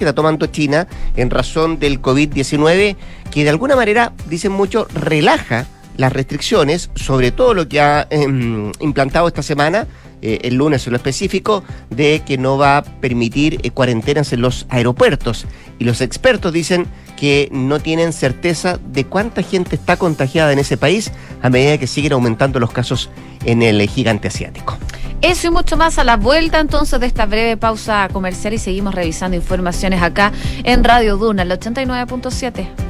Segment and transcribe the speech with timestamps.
[0.00, 2.96] que está tomando China en razón del COVID-19,
[3.30, 5.66] que de alguna manera, dicen mucho, relaja
[5.98, 9.86] las restricciones, sobre todo lo que ha em, implantado esta semana,
[10.22, 14.40] eh, el lunes en lo específico, de que no va a permitir eh, cuarentenas en
[14.40, 15.44] los aeropuertos.
[15.78, 16.86] Y los expertos dicen
[17.20, 21.12] que no tienen certeza de cuánta gente está contagiada en ese país
[21.42, 23.10] a medida que siguen aumentando los casos
[23.44, 24.78] en el gigante asiático.
[25.20, 28.94] Eso y mucho más a la vuelta entonces de esta breve pausa comercial y seguimos
[28.94, 30.32] revisando informaciones acá
[30.64, 32.89] en Radio Duna, el 89.7.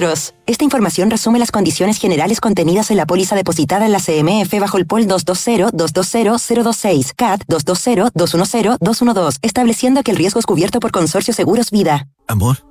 [0.47, 4.77] Esta información resume las condiciones generales contenidas en la póliza depositada en la CMF bajo
[4.77, 12.07] el POL 220-220-026, CAT 220-210-212, estableciendo que el riesgo es cubierto por Consorcio Seguros Vida.
[12.27, 12.70] Amor.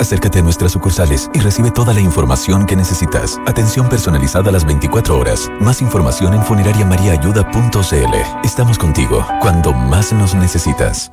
[0.00, 3.38] Acércate a nuestras sucursales y recibe toda la información que necesitas.
[3.46, 5.50] Atención personalizada a las 24 horas.
[5.60, 8.14] Más información en funerariamariaayuda.cl.
[8.42, 11.12] Estamos contigo cuando más nos necesitas.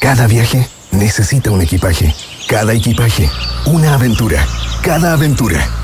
[0.00, 2.14] Cada viaje necesita un equipaje.
[2.48, 3.28] Cada equipaje,
[3.66, 4.46] una aventura.
[4.82, 5.83] Cada aventura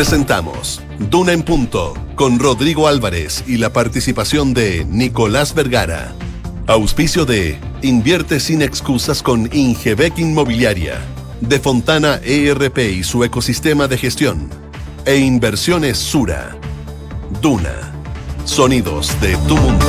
[0.00, 0.80] Presentamos
[1.10, 6.14] Duna en Punto con Rodrigo Álvarez y la participación de Nicolás Vergara.
[6.66, 11.02] Auspicio de Invierte sin excusas con Ingebec Inmobiliaria,
[11.42, 14.48] de Fontana ERP y su ecosistema de gestión,
[15.04, 16.56] e Inversiones Sura.
[17.42, 17.92] Duna.
[18.46, 19.86] Sonidos de tu mundo.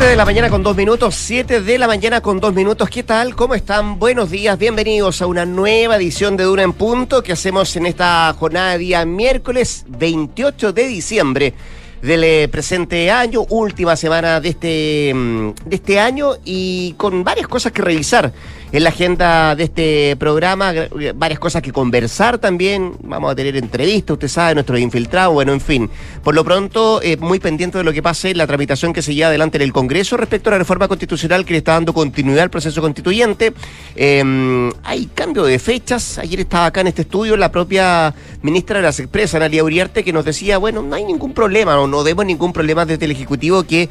[0.00, 2.88] 7 de la mañana con dos minutos, 7 de la mañana con dos minutos.
[2.88, 3.36] ¿Qué tal?
[3.36, 3.98] ¿Cómo están?
[3.98, 8.32] Buenos días, bienvenidos a una nueva edición de Duna en Punto que hacemos en esta
[8.32, 11.54] jornada día miércoles 28 de diciembre
[12.00, 17.46] del eh, presente año, última semana de este, mm, de este año y con varias
[17.46, 18.32] cosas que revisar
[18.72, 20.72] en la agenda de este programa,
[21.14, 22.92] varias cosas que conversar también.
[23.02, 25.90] Vamos a tener entrevistas, usted sabe, nuestros infiltrados, bueno, en fin.
[26.22, 29.28] Por lo pronto, eh, muy pendiente de lo que pase la tramitación que se lleva
[29.28, 32.50] adelante en el Congreso respecto a la reforma constitucional que le está dando continuidad al
[32.50, 33.52] proceso constituyente.
[33.96, 36.18] Em, hay cambio de fechas.
[36.18, 40.12] Ayer estaba acá en este estudio la propia ministra de las Expresas, Analia Uriarte, que
[40.12, 43.64] nos decía, bueno, no hay ningún problema, no, no vemos ningún problema desde el Ejecutivo
[43.64, 43.88] que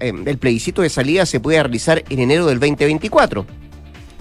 [0.00, 3.37] em, el plebiscito de salida se pueda realizar en enero del 2024.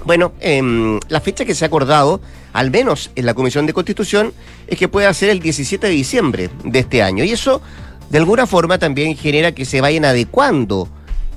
[0.06, 2.22] Bueno, eh, la fecha que se ha acordado,
[2.54, 4.34] al menos en la Comisión de Constitución,
[4.68, 7.24] es que pueda ser el 17 de diciembre de este año.
[7.24, 7.62] Y eso,
[8.10, 10.88] de alguna forma, también genera que se vayan adecuando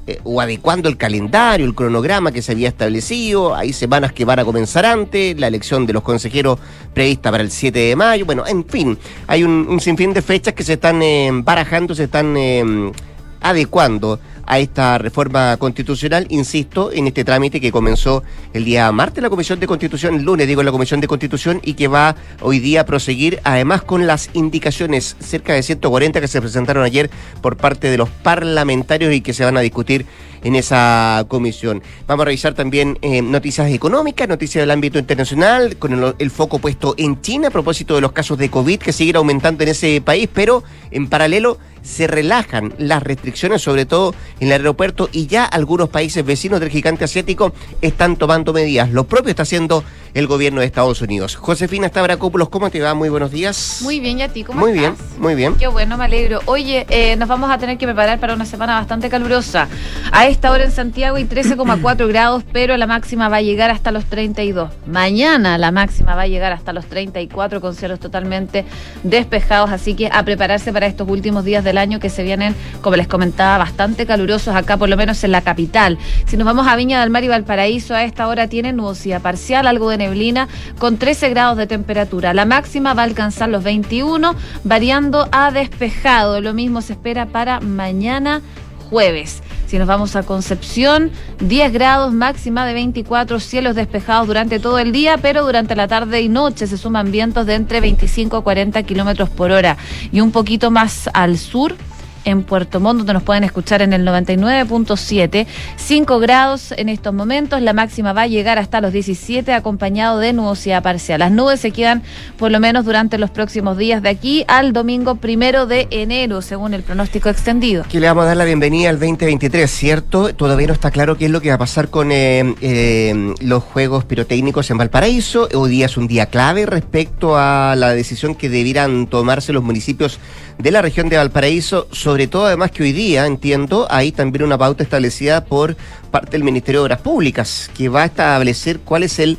[0.06, 3.54] eh, o adecuando el calendario, el cronograma que se había establecido.
[3.54, 6.58] Hay semanas que van a comenzar antes, la elección de los consejeros
[6.94, 8.24] prevista para el 7 de mayo.
[8.24, 12.36] Bueno, en fin, hay un, sinfín de fechas que se están eh, barajando, se están
[12.36, 12.92] eh,
[13.40, 14.18] adecuando
[14.50, 19.60] a esta reforma constitucional, insisto, en este trámite que comenzó el día martes la Comisión
[19.60, 22.84] de Constitución, el lunes digo la Comisión de Constitución, y que va hoy día a
[22.84, 27.10] proseguir, además con las indicaciones, cerca de 140 que se presentaron ayer
[27.40, 30.04] por parte de los parlamentarios y que se van a discutir
[30.42, 31.80] en esa comisión.
[32.08, 36.94] Vamos a revisar también eh, noticias económicas, noticias del ámbito internacional, con el, foco puesto
[36.96, 40.28] en China a propósito de los casos de COVID que siguen aumentando en ese país,
[40.32, 45.88] pero en paralelo se relajan las restricciones, sobre todo en el aeropuerto, y ya algunos
[45.88, 48.90] países vecinos del gigante asiático están tomando medidas.
[48.90, 49.84] Lo propio está haciendo
[50.14, 51.36] el gobierno de Estados Unidos.
[51.36, 52.94] Josefina Stavrakopoulos, ¿cómo te va?
[52.94, 53.80] Muy buenos días.
[53.82, 54.44] Muy bien, ¿y a ti?
[54.44, 54.98] ¿Cómo muy estás?
[54.98, 55.54] bien, muy bien.
[55.56, 56.40] Qué bueno, me alegro.
[56.46, 59.68] Oye, eh, nos vamos a tener que preparar para una semana bastante calurosa.
[60.12, 63.92] A esta hora en Santiago hay 13,4 grados, pero la máxima va a llegar hasta
[63.92, 64.70] los 32.
[64.86, 68.64] Mañana la máxima va a llegar hasta los 34 con cielos totalmente
[69.02, 72.96] despejados, así que a prepararse para estos últimos días del año que se vienen, como
[72.96, 75.98] les comentaba, bastante calurosos acá, por lo menos en la capital.
[76.26, 79.66] Si nos vamos a Viña del Mar y Valparaíso, a esta hora tiene nubosidad parcial,
[79.66, 80.48] algo de neblina,
[80.78, 82.34] con 13 grados de temperatura.
[82.34, 86.40] La máxima va a alcanzar los 21, variando a despejado.
[86.40, 88.42] Lo mismo se espera para mañana
[88.90, 89.42] jueves.
[89.66, 94.90] Si nos vamos a Concepción, 10 grados, máxima de 24, cielos despejados durante todo el
[94.90, 98.82] día, pero durante la tarde y noche se suman vientos de entre 25 a 40
[98.82, 99.76] kilómetros por hora.
[100.10, 101.76] Y un poquito más al sur,
[102.24, 105.46] en Puerto Montt, donde nos pueden escuchar en el 99.7.
[105.76, 110.32] 5 grados en estos momentos, la máxima va a llegar hasta los 17, acompañado de
[110.32, 111.20] nubosidad parcial.
[111.20, 112.02] Las nubes se quedan
[112.36, 116.74] por lo menos durante los próximos días de aquí al domingo primero de enero, según
[116.74, 117.84] el pronóstico extendido.
[117.88, 120.34] Que le vamos a dar la bienvenida al 2023, ¿cierto?
[120.34, 123.62] Todavía no está claro qué es lo que va a pasar con eh, eh, los
[123.62, 125.48] juegos pirotécnicos en Valparaíso.
[125.54, 130.18] Hoy día es un día clave respecto a la decisión que debieran tomarse los municipios
[130.58, 131.88] de la región de Valparaíso,
[132.30, 135.76] todo además que hoy día, entiendo, hay también una pauta establecida por
[136.10, 139.38] parte del Ministerio de Obras Públicas, que va a establecer cuál es el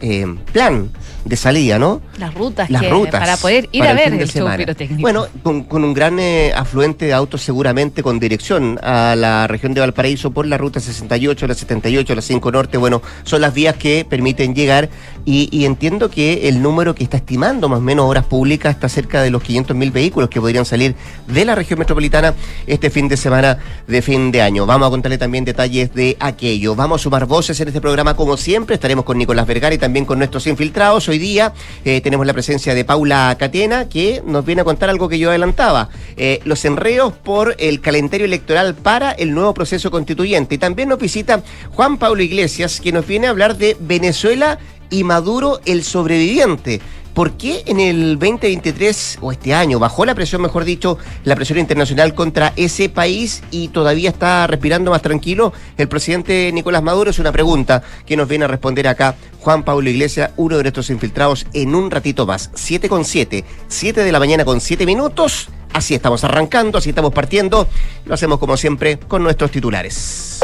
[0.00, 0.90] eh, plan
[1.24, 2.02] de salida, ¿no?
[2.18, 5.00] Las rutas, Las que- rutas para poder ir para a ver de el show pirotécnico.
[5.00, 9.72] Bueno, con, con un gran eh, afluente de autos seguramente con dirección a la región
[9.74, 12.76] de Valparaíso por la ruta 68, la 78, la 5 Norte.
[12.78, 14.88] Bueno, son las vías que permiten llegar
[15.28, 19.22] y, entiendo que el número que está estimando más o menos obras públicas está cerca
[19.22, 20.94] de los 500 mil vehículos que podrían salir
[21.26, 22.32] de la región metropolitana
[22.68, 23.58] este fin de semana
[23.88, 24.66] de fin de año.
[24.66, 26.76] Vamos a contarle también detalles de aquello.
[26.76, 28.76] Vamos a sumar voces en este programa como siempre.
[28.76, 31.08] Estaremos con Nicolás Vergara y también con nuestros infiltrados.
[31.08, 31.52] Hoy día
[31.84, 35.30] eh, tenemos la presencia de Paula Catena que nos viene a contar algo que yo
[35.30, 35.88] adelantaba.
[36.16, 40.54] Eh, los enreos por el calendario electoral para el nuevo proceso constituyente.
[40.54, 44.60] Y también nos visita Juan Pablo Iglesias que nos viene a hablar de Venezuela
[44.90, 46.80] y Maduro el sobreviviente.
[47.16, 51.58] ¿Por qué en el 2023 o este año bajó la presión, mejor dicho, la presión
[51.58, 57.08] internacional contra ese país y todavía está respirando más tranquilo el presidente Nicolás Maduro?
[57.08, 60.90] Es una pregunta que nos viene a responder acá Juan Pablo Iglesias, uno de nuestros
[60.90, 62.50] infiltrados, en un ratito más.
[62.52, 65.48] 7 con 7, 7 de la mañana con 7 minutos.
[65.72, 67.66] Así estamos arrancando, así estamos partiendo.
[68.04, 70.40] Lo hacemos como siempre con nuestros titulares.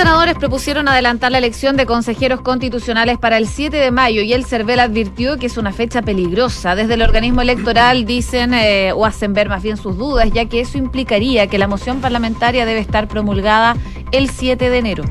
[0.00, 4.46] Senadores propusieron adelantar la elección de consejeros constitucionales para el 7 de mayo y el
[4.46, 6.74] CERVEL advirtió que es una fecha peligrosa.
[6.74, 10.60] Desde el organismo electoral dicen eh, o hacen ver más bien sus dudas, ya que
[10.60, 13.76] eso implicaría que la moción parlamentaria debe estar promulgada
[14.10, 15.04] el 7 de enero.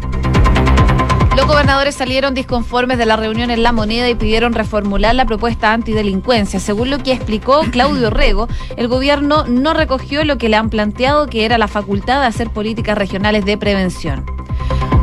[1.38, 5.72] Los gobernadores salieron disconformes de la reunión en La Moneda y pidieron reformular la propuesta
[5.72, 6.60] antidelincuencia.
[6.60, 11.28] Según lo que explicó Claudio Rego, el gobierno no recogió lo que le han planteado,
[11.28, 14.39] que era la facultad de hacer políticas regionales de prevención.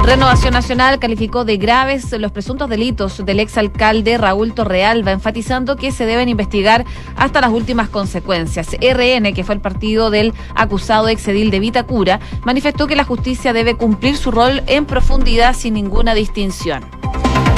[0.07, 6.07] Renovación Nacional calificó de graves los presuntos delitos del exalcalde Raúl Torrealba, enfatizando que se
[6.07, 6.85] deben investigar
[7.17, 8.69] hasta las últimas consecuencias.
[8.81, 13.75] RN, que fue el partido del acusado exedil de Vitacura, manifestó que la justicia debe
[13.75, 16.85] cumplir su rol en profundidad sin ninguna distinción.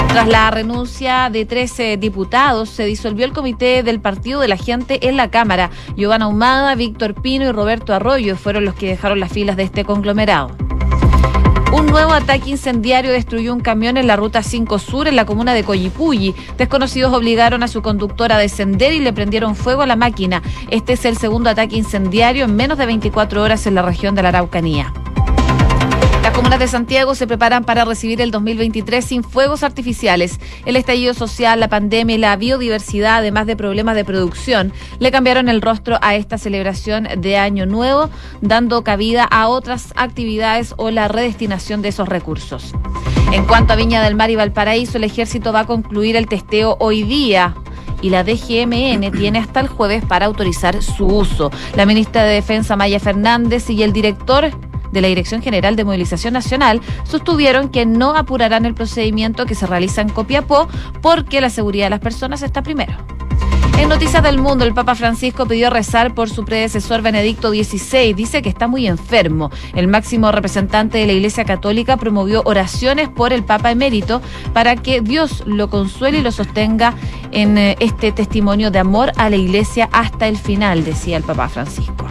[0.08, 5.06] Tras la renuncia de 13 diputados, se disolvió el comité del Partido de la Gente
[5.06, 5.68] en la Cámara.
[5.98, 9.84] Giovanna Humada, Víctor Pino y Roberto Arroyo fueron los que dejaron las filas de este
[9.84, 10.67] conglomerado.
[11.70, 15.52] Un nuevo ataque incendiario destruyó un camión en la ruta 5 Sur en la comuna
[15.52, 16.34] de Coyipulli.
[16.56, 20.42] Desconocidos obligaron a su conductor a descender y le prendieron fuego a la máquina.
[20.70, 24.22] Este es el segundo ataque incendiario en menos de 24 horas en la región de
[24.22, 24.94] la Araucanía.
[26.28, 30.38] Las comunas de Santiago se preparan para recibir el 2023 sin fuegos artificiales.
[30.66, 35.48] El estallido social, la pandemia y la biodiversidad, además de problemas de producción, le cambiaron
[35.48, 38.10] el rostro a esta celebración de Año Nuevo,
[38.42, 42.74] dando cabida a otras actividades o la redestinación de esos recursos.
[43.32, 46.76] En cuanto a Viña del Mar y Valparaíso, el ejército va a concluir el testeo
[46.78, 47.54] hoy día
[48.02, 51.50] y la DGMN tiene hasta el jueves para autorizar su uso.
[51.74, 54.50] La ministra de Defensa Maya Fernández y el director
[54.92, 59.66] de la Dirección General de Movilización Nacional sostuvieron que no apurarán el procedimiento que se
[59.66, 60.68] realiza en Copiapó
[61.02, 62.94] porque la seguridad de las personas está primero.
[63.78, 68.12] En Noticias del Mundo, el Papa Francisco pidió rezar por su predecesor Benedicto XVI.
[68.12, 69.52] Dice que está muy enfermo.
[69.72, 74.20] El máximo representante de la Iglesia Católica promovió oraciones por el Papa emérito
[74.52, 76.94] para que Dios lo consuele y lo sostenga
[77.30, 81.48] en eh, este testimonio de amor a la Iglesia hasta el final, decía el Papa
[81.48, 82.04] Francisco.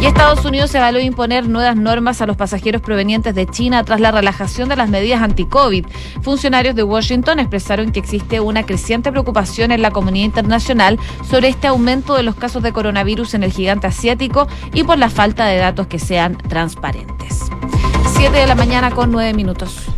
[0.00, 4.12] Y Estados Unidos evaluó imponer nuevas normas a los pasajeros provenientes de China tras la
[4.12, 5.86] relajación de las medidas anti-COVID.
[6.22, 11.66] Funcionarios de Washington expresaron que existe una creciente preocupación en la comunidad internacional sobre este
[11.66, 15.56] aumento de los casos de coronavirus en el gigante asiático y por la falta de
[15.56, 17.40] datos que sean transparentes.
[18.16, 19.88] 7 de la mañana con 9 minutos.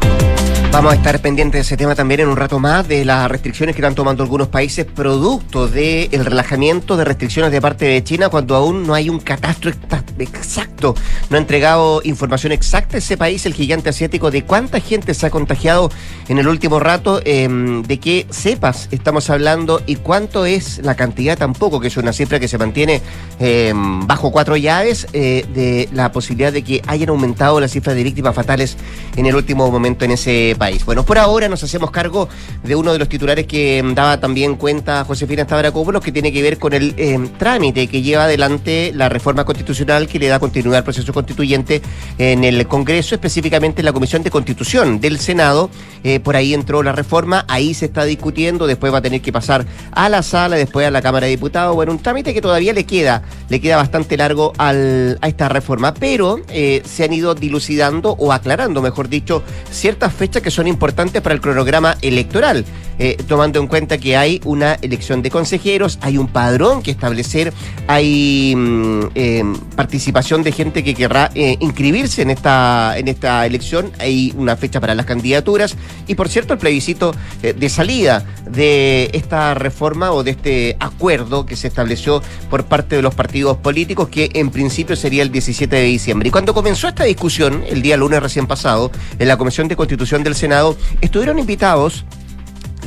[0.73, 3.75] Vamos a estar pendientes de ese tema también en un rato más, de las restricciones
[3.75, 8.55] que están tomando algunos países producto del relajamiento de restricciones de parte de China cuando
[8.55, 9.73] aún no hay un catastro
[10.21, 10.95] exacto.
[11.29, 15.31] No ha entregado información exacta ese país, el gigante asiático, de cuánta gente se ha
[15.31, 15.91] contagiado
[16.29, 21.37] en el último rato, em, de qué cepas estamos hablando y cuánto es la cantidad
[21.37, 23.03] tampoco, que es una cifra que se mantiene
[23.41, 28.05] em, bajo cuatro llaves, eh, de la posibilidad de que hayan aumentado la cifra de
[28.05, 28.77] víctimas fatales
[29.17, 30.60] en el último momento en ese país.
[30.85, 32.29] Bueno, por ahora nos hacemos cargo
[32.63, 36.43] de uno de los titulares que mm, daba también cuenta Josefina Stavrakopoulos, que tiene que
[36.43, 40.79] ver con el em, trámite que lleva adelante la reforma constitucional que le da continuidad
[40.79, 41.81] al proceso constituyente
[42.19, 45.71] en el Congreso, específicamente en la Comisión de Constitución del Senado.
[46.05, 49.33] Eh, por ahí entró la reforma, ahí se está discutiendo, después va a tener que
[49.33, 51.75] pasar a la sala, después a la Cámara de Diputados.
[51.75, 54.75] Bueno, un trámite que todavía le queda, le queda bastante largo a
[55.23, 60.50] esta reforma, pero eh, se han ido dilucidando o aclarando, mejor dicho, ciertas fechas que
[60.51, 62.65] son importantes para el cronograma electoral,
[63.03, 67.51] eh, tomando en cuenta que hay una elección de consejeros, hay un padrón que establecer,
[67.87, 69.43] hay mm, eh,
[69.75, 74.81] participación de gente que querrá eh, inscribirse en esta, en esta elección, hay una fecha
[74.81, 75.77] para las candidaturas
[76.07, 81.57] y por cierto el plebiscito de salida de esta reforma o de este acuerdo que
[81.57, 85.85] se estableció por parte de los partidos políticos que en principio sería el 17 de
[85.85, 86.29] diciembre.
[86.29, 90.23] Y cuando comenzó esta discusión, el día lunes recién pasado, en la Comisión de Constitución
[90.23, 92.05] del Senado, estuvieron invitados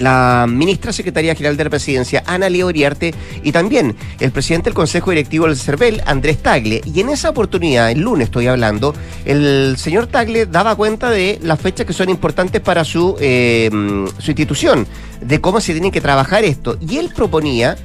[0.03, 4.73] la ministra secretaria general de la presidencia, Ana Leo Uriarte, y también el presidente del
[4.73, 6.81] Consejo Directivo del CERVEL, Andrés Tagle.
[6.85, 8.93] Y en esa oportunidad, el lunes estoy hablando,
[9.25, 13.69] el señor Tagle daba cuenta de las fechas que son importantes para su, eh,
[14.19, 14.85] su institución,
[15.21, 16.77] de cómo se tiene que trabajar esto.
[16.81, 17.77] Y él proponía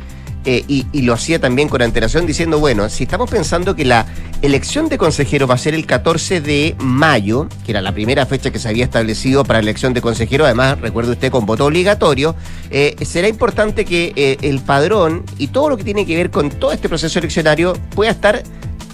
[0.50, 4.07] eh, y, lo hacía también con antelación diciendo, bueno, si estamos pensando que la
[4.40, 8.50] elección de consejeros va a ser el 14 de mayo, que era la primera fecha
[8.50, 12.35] que se había establecido para la elección de consejeros, además, recuerde usted, con voto obligatorio,
[12.71, 16.49] eh, será importante que eh, el padrón y todo lo que tiene que ver con
[16.49, 18.43] todo este proceso eleccionario pueda estar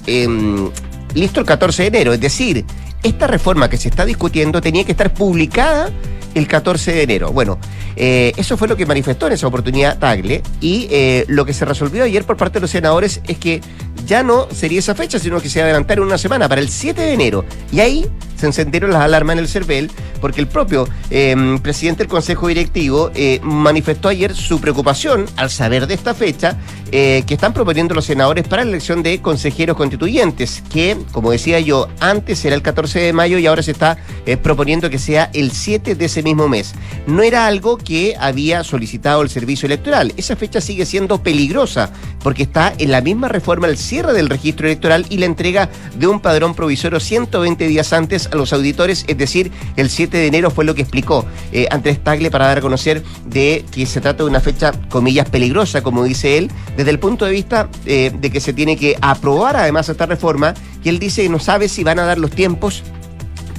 [0.08, 0.70] em,
[1.14, 2.12] listo el 14 de enero.
[2.12, 2.64] Es decir,
[3.04, 5.92] esta reforma que se está discutiendo tenía que estar publicada
[6.34, 7.32] el 14 de enero.
[7.32, 7.58] Bueno,
[7.96, 11.64] eh, eso fue lo que manifestó en esa oportunidad Tagle y eh, lo que se
[11.64, 13.60] resolvió ayer por parte de los senadores es que
[14.06, 17.12] ya no sería esa fecha, sino que se adelantaron una semana para el 7 de
[17.12, 17.44] enero.
[17.72, 18.06] Y ahí
[18.36, 23.10] se encendieron las alarmas en el CERVEL porque el propio em, presidente del Consejo Directivo
[23.14, 26.58] eh, manifestó ayer su preocupación al saber de esta fecha
[26.94, 31.88] que están proponiendo los senadores para la elección de consejeros constituyentes, que, como decía yo,
[31.98, 33.98] antes era el 14 de mayo y ahora se está
[34.44, 36.72] proponiendo que sea el 7 de ese mismo mes.
[37.08, 40.12] No era algo que había solicitado el servicio electoral.
[40.16, 41.90] Esa fecha sigue siendo peligrosa
[42.22, 46.08] porque está en la misma reforma el cierre del registro electoral y la entrega de
[46.08, 50.50] un padrón provisorio 120 días antes a los auditores, es decir, el 7 de enero
[50.50, 54.24] fue lo que explicó eh, Andrés Tagle para dar a conocer de que se trata
[54.24, 58.30] de una fecha, comillas, peligrosa, como dice él, desde el punto de vista eh, de
[58.32, 61.84] que se tiene que aprobar además esta reforma, y él dice que no sabe si
[61.84, 62.82] van a dar los tiempos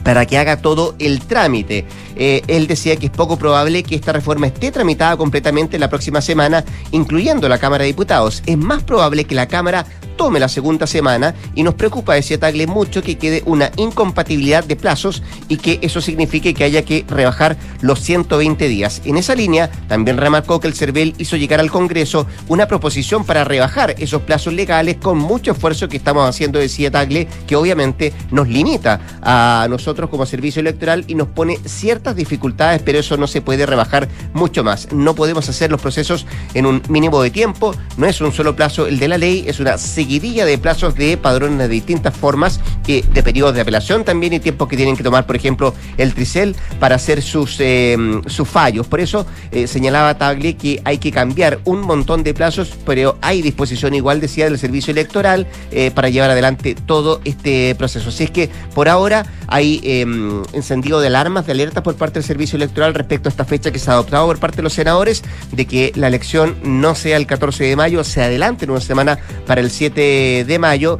[0.06, 1.84] para que haga todo el trámite.
[2.16, 6.22] Eh, él decía que es poco probable que esta reforma esté tramitada completamente la próxima
[6.22, 8.44] semana, incluyendo la Cámara de Diputados.
[8.46, 12.68] Es más probable que la Cámara tome la segunda semana y nos preocupa, decía Tagle,
[12.68, 17.58] mucho que quede una incompatibilidad de plazos y que eso signifique que haya que rebajar
[17.82, 19.02] los 120 días.
[19.06, 23.44] En esa línea, también remarcó que el CERVEL hizo llegar al Congreso una proposición para
[23.44, 28.48] rebajar esos plazos legales con mucho esfuerzo que estamos haciendo, decía Tagle, que obviamente nos
[28.48, 33.42] limita a nosotros como servicio electoral y nos pone ciertas dificultades, pero eso no se
[33.42, 34.92] puede rebajar mucho más.
[34.92, 38.88] No podemos hacer los procesos en un mínimo de tiempo, no es un solo plazo
[38.88, 43.24] el de la ley, es una seguidilla de plazos de padrones de distintas formas, de
[43.24, 46.96] periodos de apelación también y tiempos que tienen que tomar, por ejemplo, el Tricel para
[46.96, 47.98] hacer sus, eh,
[48.28, 48.86] sus fallos.
[48.86, 53.42] Por eso eh, señalaba Tagle que hay que cambiar un montón de plazos, pero hay
[53.42, 58.10] disposición igual, decía, del servicio electoral eh, para llevar adelante todo este proceso.
[58.10, 62.24] Así es que por ahora hay em, encendido de alarmas, de alertas por parte del
[62.24, 65.24] servicio electoral respecto a esta fecha que se ha adoptado por parte de los senadores
[65.52, 69.18] de que la elección no sea el 14 de mayo, se adelante en una semana
[69.48, 71.00] para el 7 de mayo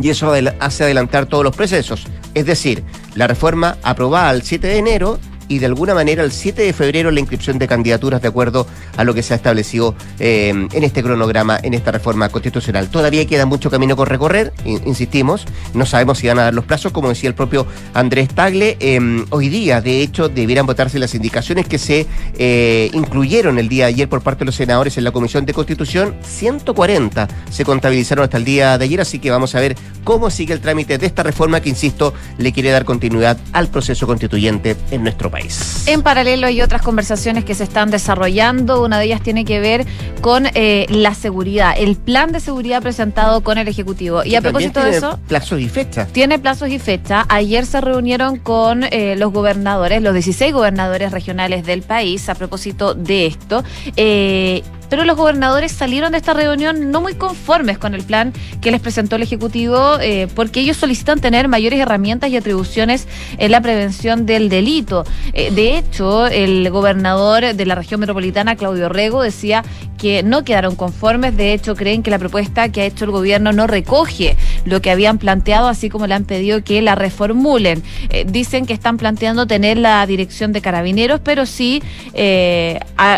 [0.00, 2.06] y eso hace adelantar todos los procesos.
[2.34, 2.84] Es decir,
[3.14, 5.18] la reforma aprobada el 7 de enero
[5.50, 8.66] y de alguna manera el 7 de febrero la inscripción de candidaturas de acuerdo
[8.96, 12.88] a lo que se ha establecido eh, en este cronograma, en esta reforma constitucional.
[12.88, 16.92] Todavía queda mucho camino por recorrer, insistimos, no sabemos si van a dar los plazos,
[16.92, 18.76] como decía el propio Andrés Tagle.
[18.78, 22.06] Em, hoy día, de hecho, debieran votarse las indicaciones que se
[22.38, 25.52] eh, incluyeron el día de ayer por parte de los senadores en la Comisión de
[25.52, 26.14] Constitución.
[26.22, 30.54] 140 se contabilizaron hasta el día de ayer, así que vamos a ver cómo sigue
[30.54, 35.02] el trámite de esta reforma que, insisto, le quiere dar continuidad al proceso constituyente en
[35.02, 35.39] nuestro país.
[35.86, 38.82] En paralelo hay otras conversaciones que se están desarrollando.
[38.82, 39.86] Una de ellas tiene que ver
[40.20, 44.24] con eh, la seguridad, el plan de seguridad presentado con el Ejecutivo.
[44.24, 45.18] Y a propósito de eso...
[45.28, 46.12] Plazos y fechas.
[46.12, 47.24] Tiene plazos y fechas.
[47.28, 52.94] Ayer se reunieron con eh, los gobernadores, los 16 gobernadores regionales del país, a propósito
[52.94, 53.64] de esto.
[53.96, 58.72] Eh, pero los gobernadores salieron de esta reunión no muy conformes con el plan que
[58.72, 63.06] les presentó el Ejecutivo, eh, porque ellos solicitan tener mayores herramientas y atribuciones
[63.38, 65.04] en la prevención del delito.
[65.32, 69.64] Eh, de hecho, el gobernador de la región metropolitana, Claudio Rego, decía
[69.96, 73.52] que no quedaron conformes, de hecho creen que la propuesta que ha hecho el gobierno
[73.52, 77.82] no recoge lo que habían planteado, así como le han pedido que la reformulen.
[78.08, 81.82] Eh, dicen que están planteando tener la dirección de carabineros, pero sí,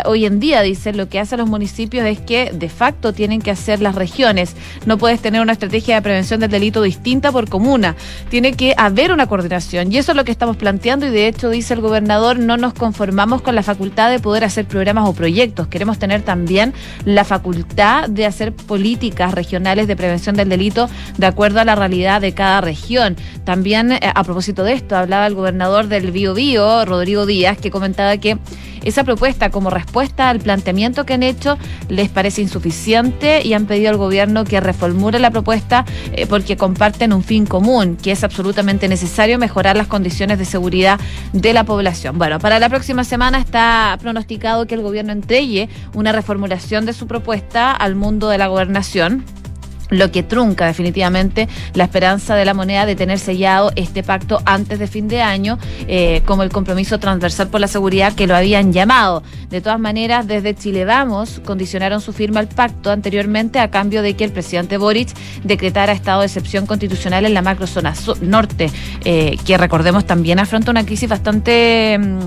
[0.05, 3.41] hoy en día, dicen, lo que hacen los municipios municipios es que de facto tienen
[3.41, 4.53] que hacer las regiones.
[4.85, 7.95] No puedes tener una estrategia de prevención del delito distinta por comuna.
[8.27, 11.49] Tiene que haber una coordinación y eso es lo que estamos planteando y de hecho
[11.49, 15.69] dice el gobernador, no nos conformamos con la facultad de poder hacer programas o proyectos.
[15.69, 16.73] Queremos tener también
[17.05, 22.19] la facultad de hacer políticas regionales de prevención del delito de acuerdo a la realidad
[22.19, 23.15] de cada región.
[23.45, 27.71] También eh, a propósito de esto, hablaba el gobernador del Bío Bío, Rodrigo Díaz, que
[27.71, 28.37] comentaba que
[28.83, 31.57] esa propuesta como respuesta al planteamiento que han hecho
[31.89, 37.13] les parece insuficiente y han pedido al gobierno que reformule la propuesta eh, porque comparten
[37.13, 40.99] un fin común, que es absolutamente necesario mejorar las condiciones de seguridad
[41.33, 42.17] de la población.
[42.17, 47.07] Bueno, para la próxima semana está pronosticado que el gobierno entregue una reformulación de su
[47.07, 49.23] propuesta al mundo de la gobernación
[49.89, 54.79] lo que trunca definitivamente la esperanza de la moneda de tener sellado este pacto antes
[54.79, 58.73] de fin de año, eh, como el compromiso transversal por la seguridad que lo habían
[58.73, 59.23] llamado.
[59.49, 64.15] De todas maneras, desde Chile Vamos condicionaron su firma al pacto anteriormente a cambio de
[64.15, 65.09] que el presidente Boric
[65.43, 68.71] decretara estado de excepción constitucional en la macrozona norte,
[69.05, 72.19] eh, que recordemos también afronta una crisis bastante mm,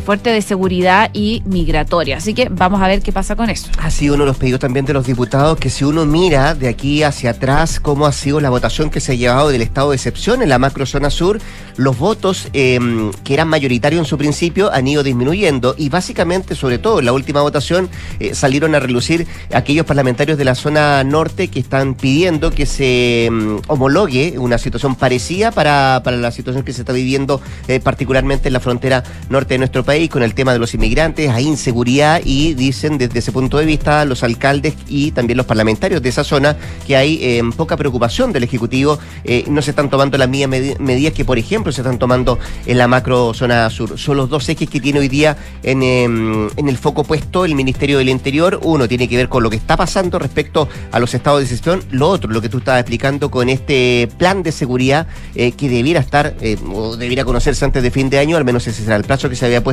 [0.00, 2.16] fuerte de seguridad y migratoria.
[2.16, 3.68] Así que vamos a ver qué pasa con eso.
[3.78, 6.68] Ha sido uno de los pedidos también de los diputados que si uno mira de
[6.68, 9.96] aquí hacia atrás cómo ha sido la votación que se ha llevado del estado de
[9.96, 11.40] excepción en la macrozona sur.
[11.76, 16.78] Los votos em, que eran mayoritarios en su principio han ido disminuyendo y básicamente, sobre
[16.78, 17.88] todo en la última votación,
[18.20, 23.26] eh, salieron a relucir aquellos parlamentarios de la zona norte que están pidiendo que se
[23.26, 28.48] em, homologue una situación parecida para, para, la situación que se está viviendo eh, particularmente
[28.48, 32.20] en la frontera norte de nuestro país con el tema de los inmigrantes, hay inseguridad
[32.24, 36.24] y dicen desde ese punto de vista los alcaldes y también los parlamentarios de esa
[36.24, 38.98] zona que hay eh, poca preocupación del Ejecutivo.
[39.24, 42.78] Eh, no se están tomando las mismas medidas que, por ejemplo, se están tomando en
[42.78, 43.98] la macro zona sur.
[43.98, 47.54] Son los dos ejes que tiene hoy día en, em, en el foco puesto el
[47.54, 48.60] Ministerio del Interior.
[48.62, 51.82] Uno tiene que ver con lo que está pasando respecto a los estados de excepción.
[51.90, 56.00] Lo otro, lo que tú estabas explicando con este plan de seguridad eh, que debiera
[56.00, 56.34] estar
[56.72, 59.36] o debiera conocerse antes de fin de año, al menos ese será el plazo que
[59.36, 59.71] se había puesto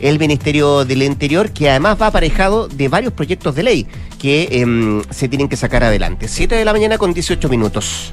[0.00, 3.86] el Ministerio del Interior, que además va aparejado de varios proyectos de ley
[4.18, 8.12] que em, se tienen que sacar adelante de la mañana con 18 minutos.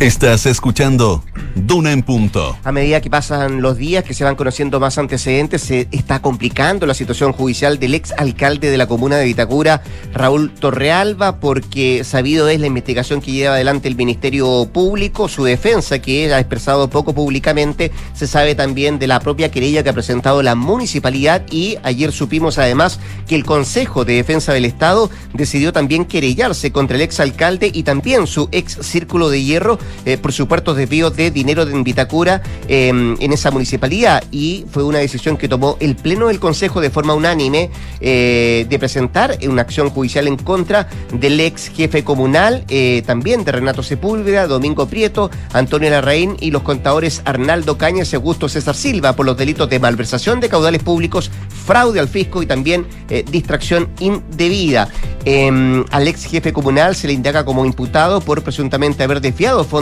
[0.00, 1.24] Estás escuchando
[1.56, 2.56] Duna en Punto.
[2.62, 6.86] A medida que pasan los días, que se van conociendo más antecedentes, se está complicando
[6.86, 9.82] la situación judicial del ex alcalde de la comuna de Vitacura,
[10.14, 15.98] Raúl Torrealba, porque sabido es la investigación que lleva adelante el Ministerio Público, su defensa,
[15.98, 20.44] que ha expresado poco públicamente, se sabe también de la propia querella que ha presentado
[20.44, 26.04] la municipalidad y ayer supimos además que el Consejo de Defensa del Estado decidió también
[26.04, 31.16] querellarse contra el ex alcalde y también su ex círculo de hierro eh, presupuestos desvíos
[31.16, 35.96] de dinero de Vitacura eh, en esa municipalidad y fue una decisión que tomó el
[35.96, 37.70] Pleno del Consejo de forma unánime
[38.00, 43.52] eh, de presentar una acción judicial en contra del ex jefe comunal, eh, también de
[43.52, 49.14] Renato Sepúlveda, Domingo Prieto, Antonio Larraín y los contadores Arnaldo Cañas y Augusto César Silva
[49.14, 51.30] por los delitos de malversación de caudales públicos,
[51.66, 52.86] fraude al fisco y también
[53.30, 54.88] distracción indebida.
[55.24, 59.77] Eh, al ex jefe comunal se le indaga como imputado por presuntamente haber desviado fondos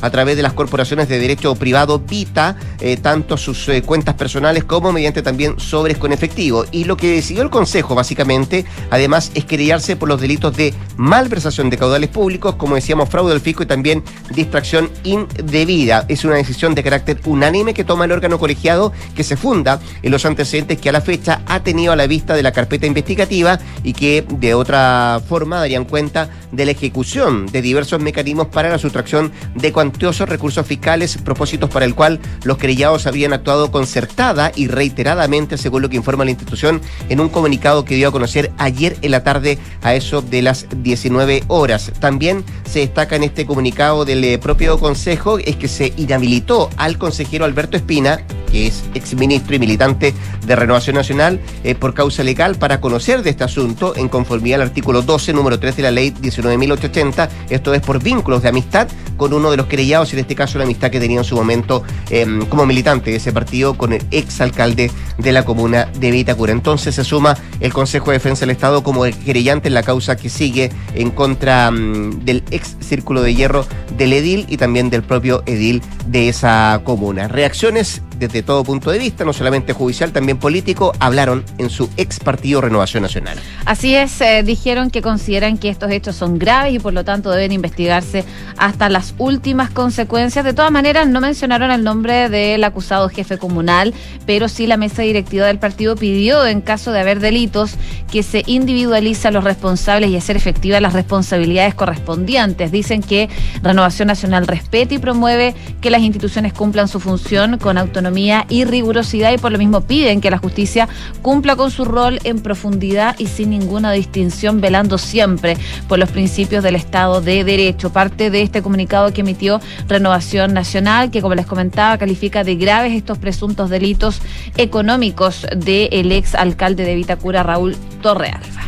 [0.00, 4.62] a través de las corporaciones de derecho privado Vita, eh, tanto sus eh, cuentas personales
[4.62, 6.64] como mediante también sobres con efectivo.
[6.70, 11.70] Y lo que decidió el Consejo, básicamente, además, es querellarse por los delitos de malversación
[11.70, 16.04] de caudales públicos, como decíamos, fraude al fisco y también distracción indebida.
[16.08, 20.12] Es una decisión de carácter unánime que toma el órgano colegiado que se funda en
[20.12, 23.58] los antecedentes que a la fecha ha tenido a la vista de la carpeta investigativa
[23.82, 28.78] y que de otra forma darían cuenta de la ejecución de diversos mecanismos para la
[28.78, 34.68] sustracción de cuantiosos recursos fiscales, propósitos para el cual los querellados habían actuado concertada y
[34.68, 38.96] reiteradamente, según lo que informa la institución, en un comunicado que dio a conocer ayer
[39.02, 41.92] en la tarde a eso de las 19 horas.
[42.00, 46.98] También se destaca en este comunicado del eh, propio Consejo es que se inhabilitó al
[46.98, 48.20] consejero Alberto Espina,
[48.52, 50.14] que es exministro y militante
[50.46, 54.68] de Renovación Nacional, eh, por causa legal para conocer de este asunto en conformidad al
[54.68, 59.32] artículo 12, número 3 de la ley 19.880, esto es por vínculos de amistad con
[59.32, 62.26] uno de los querellados, en este caso la amistad que tenía en su momento eh,
[62.48, 66.52] como militante de ese partido con el exalcalde de la comuna de Vitacura.
[66.52, 70.16] Entonces se suma el Consejo de Defensa del Estado como el querellante en la causa
[70.16, 75.02] que sigue en contra mm, del ex círculo de hierro del edil y también del
[75.02, 77.28] propio edil de esa comuna.
[77.28, 82.20] Reacciones desde todo punto de vista, no solamente judicial, también político, hablaron en su ex
[82.20, 83.36] partido Renovación Nacional.
[83.64, 87.30] Así es, eh, dijeron que consideran que estos hechos son graves y por lo tanto
[87.30, 88.24] deben investigarse
[88.56, 90.44] hasta las últimas consecuencias.
[90.44, 93.92] De todas maneras, no mencionaron el nombre del acusado jefe comunal,
[94.24, 97.74] pero sí la mesa directiva del partido pidió, en caso de haber delitos,
[98.10, 102.70] que se individualice a los responsables y hacer efectivas las responsabilidades correspondientes.
[102.70, 103.28] Dicen que
[103.62, 108.11] Renovación Nacional respeta y promueve que las instituciones cumplan su función con autonomía
[108.48, 110.88] y rigurosidad y por lo mismo piden que la justicia
[111.22, 115.56] cumpla con su rol en profundidad y sin ninguna distinción, velando siempre
[115.88, 117.92] por los principios del Estado de Derecho.
[117.92, 122.92] Parte de este comunicado que emitió Renovación Nacional, que como les comentaba, califica de graves
[122.92, 124.20] estos presuntos delitos
[124.56, 128.62] económicos del ex alcalde de Vitacura, Raúl Torrealba.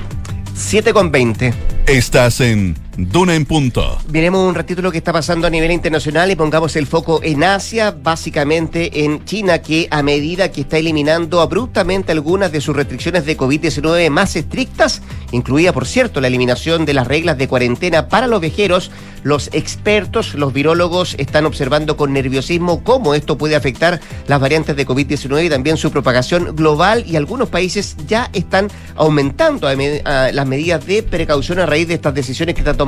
[0.55, 1.53] 7 con 20.
[1.87, 3.99] Estás en Duna en Punto.
[4.09, 7.43] Veremos un ratito lo que está pasando a nivel internacional y pongamos el foco en
[7.43, 13.27] Asia, básicamente en China, que a medida que está eliminando abruptamente algunas de sus restricciones
[13.27, 15.03] de COVID-19 más estrictas,
[15.33, 18.93] incluida, por cierto, la eliminación de las reglas de cuarentena para los viajeros,
[19.25, 24.87] los expertos, los virólogos están observando con nerviosismo cómo esto puede afectar las variantes de
[24.87, 31.03] COVID-19 y también su propagación global y algunos países ya están aumentando las medidas de
[31.03, 32.84] precaución a raíz de estas decisiones que está tomando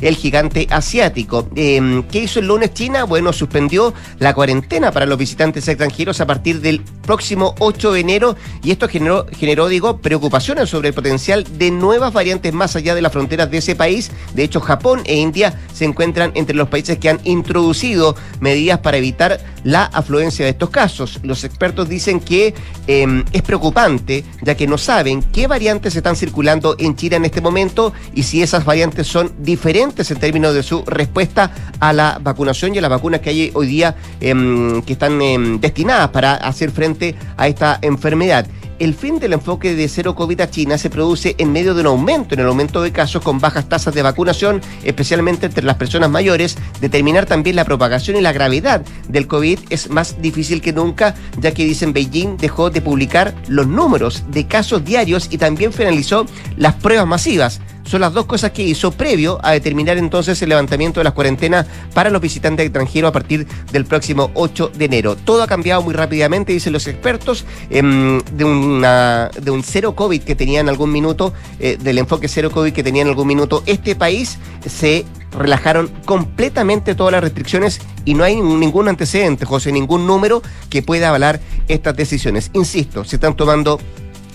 [0.00, 1.48] el gigante asiático.
[1.56, 3.04] Eh, ¿Qué hizo el lunes China?
[3.04, 8.36] Bueno, suspendió la cuarentena para los visitantes extranjeros a partir del próximo 8 de enero
[8.62, 13.02] y esto generó, generó digo, preocupaciones sobre el potencial de nuevas variantes más allá de
[13.02, 14.10] las fronteras de ese país.
[14.34, 18.96] De hecho, Japón e India se encuentran entre los países que han introducido medidas para
[18.96, 21.20] evitar la afluencia de estos casos.
[21.22, 22.54] Los expertos dicen que
[22.86, 27.40] eh, es preocupante, ya que no saben qué variantes están circulando en China en este
[27.40, 32.74] momento y si esas variantes son diferentes en términos de su respuesta a la vacunación
[32.74, 36.70] y a las vacunas que hay hoy día em, que están em, destinadas para hacer
[36.70, 38.46] frente a esta enfermedad.
[38.78, 41.88] El fin del enfoque de cero COVID a China se produce en medio de un
[41.88, 46.10] aumento en el aumento de casos con bajas tasas de vacunación, especialmente entre las personas
[46.10, 46.56] mayores.
[46.80, 51.52] Determinar también la propagación y la gravedad del COVID es más difícil que nunca, ya
[51.52, 56.74] que dicen Beijing dejó de publicar los números de casos diarios y también finalizó las
[56.74, 57.60] pruebas masivas.
[57.88, 61.66] Son las dos cosas que hizo previo a determinar entonces el levantamiento de las cuarentenas
[61.94, 65.16] para los visitantes extranjeros a partir del próximo 8 de enero.
[65.16, 70.34] Todo ha cambiado muy rápidamente, dicen los expertos, em, de, de un cero COVID que
[70.34, 73.96] tenía en algún minuto, eh, del enfoque cero COVID que tenía en algún minuto, este
[73.96, 80.42] país se relajaron completamente todas las restricciones y no hay ningún antecedente, José, ningún número
[80.68, 82.50] que pueda avalar estas decisiones.
[82.52, 83.80] Insisto, se están tomando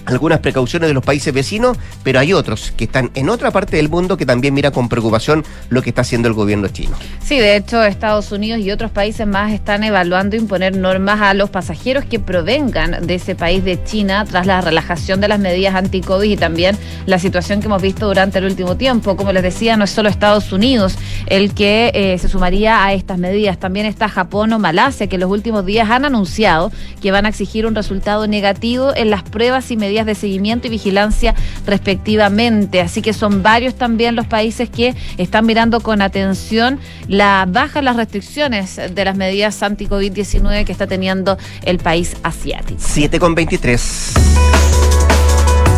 [0.05, 3.89] algunas precauciones de los países vecinos, pero hay otros que están en otra parte del
[3.89, 6.95] mundo que también mira con preocupación lo que está haciendo el gobierno chino.
[7.23, 11.49] Sí, de hecho Estados Unidos y otros países más están evaluando imponer normas a los
[11.49, 16.29] pasajeros que provengan de ese país de China tras la relajación de las medidas anti-COVID
[16.29, 19.15] y también la situación que hemos visto durante el último tiempo.
[19.15, 20.95] Como les decía, no es solo Estados Unidos
[21.27, 25.21] el que eh, se sumaría a estas medidas, también está Japón o Malasia, que en
[25.21, 29.71] los últimos días han anunciado que van a exigir un resultado negativo en las pruebas
[29.71, 31.35] y medidas de seguimiento y vigilancia
[31.67, 32.81] respectivamente.
[32.81, 37.85] Así que son varios también los países que están mirando con atención la baja en
[37.85, 42.79] las restricciones de las medidas anti-COVID-19 que está teniendo el país asiático.
[42.83, 44.13] 7 con 23.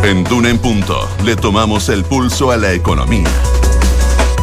[0.04, 3.28] En Duna en Punto le tomamos el pulso a la economía.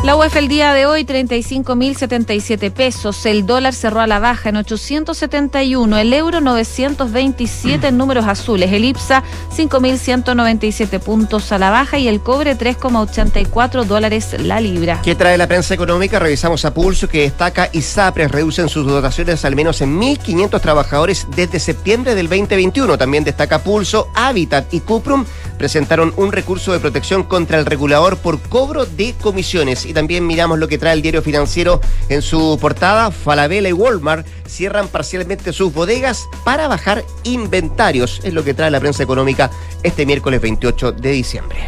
[0.05, 4.57] La UEF el día de hoy 35.077 pesos, el dólar cerró a la baja en
[4.57, 9.23] 871, el euro 927 en números azules, el IPSA
[9.57, 15.01] 5.197 puntos a la baja y el cobre 3,84 dólares la libra.
[15.05, 16.19] ¿Qué trae la prensa económica?
[16.19, 21.61] Revisamos a Pulso que destaca ISAPRES reducen sus dotaciones al menos en 1.500 trabajadores desde
[21.61, 22.99] septiembre del 2021.
[22.99, 25.25] También destaca Pulso, Habitat y Cuprum
[25.63, 29.87] presentaron un recurso de protección contra el regulador por cobro de comisiones.
[29.87, 33.13] Y también miramos lo que trae el diario financiero en su portada.
[33.13, 38.21] Falabella y Walmart cierran parcialmente sus bodegas para bajar inventarios.
[38.25, 39.53] Es lo que trae la prensa económica
[39.85, 41.59] este miércoles 28 de diciembre.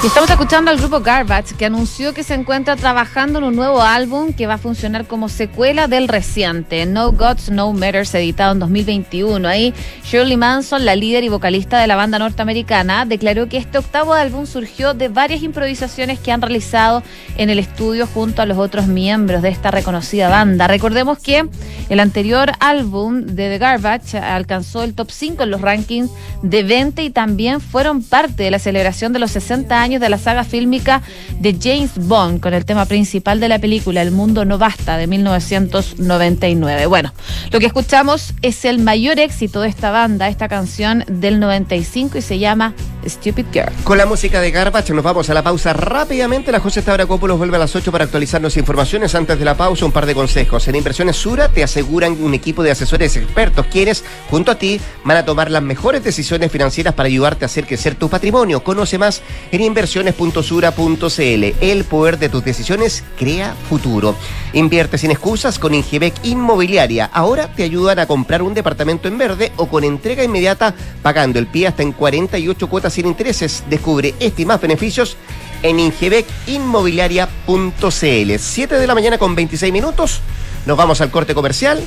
[0.00, 3.82] Y estamos escuchando al grupo Garbage que anunció que se encuentra trabajando en un nuevo
[3.82, 8.60] álbum que va a funcionar como secuela del reciente No Gods, No Matters, editado en
[8.60, 9.48] 2021.
[9.48, 14.14] Ahí Shirley Manson, la líder y vocalista de la banda norteamericana, declaró que este octavo
[14.14, 17.02] álbum surgió de varias improvisaciones que han realizado
[17.36, 20.68] en el estudio junto a los otros miembros de esta reconocida banda.
[20.68, 21.48] Recordemos que
[21.88, 27.02] el anterior álbum de The Garbage alcanzó el top 5 en los rankings de 20
[27.02, 31.00] y también fueron parte de la celebración de los 60 años de la saga fílmica
[31.40, 35.06] de James Bond con el tema principal de la película El mundo no basta de
[35.06, 36.84] 1999.
[36.84, 37.14] Bueno,
[37.50, 42.22] lo que escuchamos es el mayor éxito de esta banda, esta canción del 95 y
[42.22, 42.74] se llama
[43.06, 43.72] Stupid Girl.
[43.84, 46.52] Con la música de Garbage nos vamos a la pausa rápidamente.
[46.52, 49.14] La José Tabracópolos vuelve a las 8 para actualizarnos informaciones.
[49.14, 50.68] Antes de la pausa, un par de consejos.
[50.68, 55.16] En Inversiones Sura te aseguran un equipo de asesores expertos quienes, junto a ti, van
[55.16, 58.62] a tomar las mejores decisiones financieras para ayudarte a hacer crecer tu patrimonio.
[58.62, 59.22] Conoce más
[59.52, 61.44] en inversiones.sura.cl.
[61.60, 64.16] El poder de tus decisiones crea futuro.
[64.52, 67.08] Invierte sin excusas con Ingebec Inmobiliaria.
[67.12, 71.46] Ahora te ayudan a comprar un departamento en verde o con entrega inmediata pagando el
[71.46, 73.62] pie hasta en 48 cuotas sin intereses.
[73.70, 75.16] Descubre este y más beneficios
[75.62, 78.38] en ingebecinmobiliaria.cl.
[78.38, 80.22] 7 de la mañana con 26 minutos.
[80.66, 81.80] Nos vamos al corte comercial.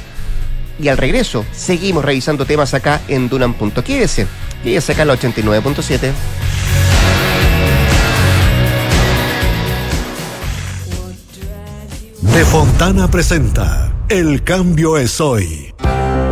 [0.82, 4.22] Y al regreso, seguimos revisando temas acá en Dunan.ks.
[4.64, 6.14] Y es acá la 89.7.
[12.34, 15.74] De Fontana presenta El cambio es hoy.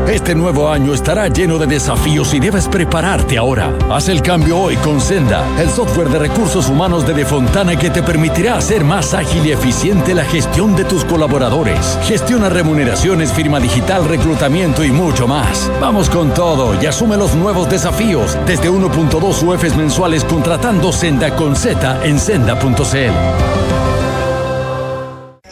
[0.08, 3.78] Este nuevo año estará lleno de desafíos y debes prepararte ahora.
[3.92, 8.02] Haz el cambio hoy con Senda, el software de recursos humanos de Defontana que te
[8.02, 12.00] permitirá hacer más ágil y eficiente la gestión de tus colaboradores.
[12.04, 15.70] Gestiona remuneraciones, firma digital, reclutamiento y mucho más.
[15.82, 21.58] Vamos con todo y asume los nuevos desafíos desde 1.2 UFs mensuales contratando Senda con
[21.58, 23.89] Z en senda.cl.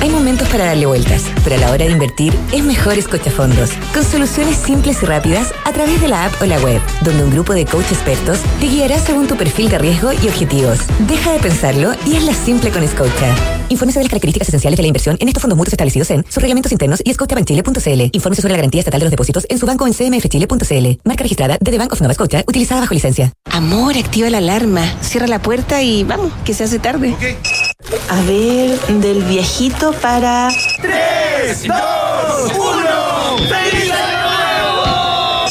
[0.00, 2.90] Hay momentos para darle vueltas, pero a la hora de invertir es mejor
[3.30, 7.24] fondos, con soluciones simples y rápidas a través de la app o la web, donde
[7.24, 10.78] un grupo de coach expertos te guiará según tu perfil de riesgo y objetivos.
[11.06, 13.34] Deja de pensarlo y hazla simple con Scotia.
[13.68, 16.36] Infórmese de las características esenciales de la inversión en estos fondos mutuos establecidos en sus
[16.36, 18.10] reglamentos internos y scotiabankchile.cl.
[18.12, 21.00] Infórmese sobre la garantía estatal de los depósitos en su banco en cmfchile.cl.
[21.04, 23.32] Marca registrada de The Bank of Nova Scotia, utilizada bajo licencia.
[23.50, 27.14] Amor, activa la alarma, cierra la puerta y vamos, que se hace tarde.
[28.08, 30.48] A ver, del viejito para...
[30.80, 33.36] ¡Tres, dos, uno!
[33.48, 35.48] ¡Feliz año nuevo!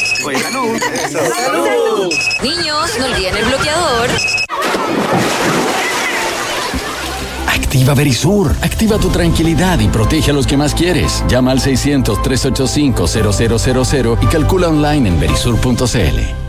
[1.12, 2.10] ¡Salud!
[2.42, 4.10] Niños, no olviden el bloqueador.
[7.48, 8.56] Activa Verisur.
[8.62, 11.24] Activa tu tranquilidad y protege a los que más quieres.
[11.28, 16.49] Llama al 600-385-0000 y calcula online en verisur.cl.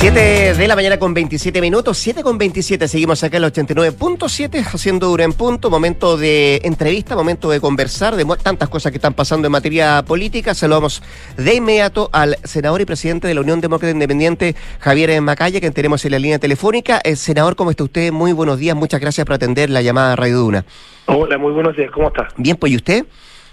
[0.00, 4.64] 7 de la mañana con 27 minutos, 7 con 27, seguimos acá en el 89.7
[4.72, 9.12] haciendo dura en punto, momento de entrevista, momento de conversar de tantas cosas que están
[9.12, 10.54] pasando en materia política.
[10.54, 11.02] Saludamos
[11.36, 16.02] de inmediato al senador y presidente de la Unión Demócrata Independiente, Javier Macaya, que tenemos
[16.06, 17.02] en la línea telefónica.
[17.04, 18.10] Eh, senador, ¿cómo está usted?
[18.10, 20.64] Muy buenos días, muchas gracias por atender la llamada a Radio Duna.
[21.08, 22.26] Hola, muy buenos días, ¿cómo está?
[22.38, 23.04] Bien, pues ¿y usted?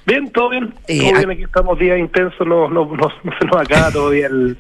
[0.08, 0.74] Bien, todo bien.
[0.88, 4.58] Eh, todo bien, aquí estamos días intensos, no, no, no, se nos acaba todavía el...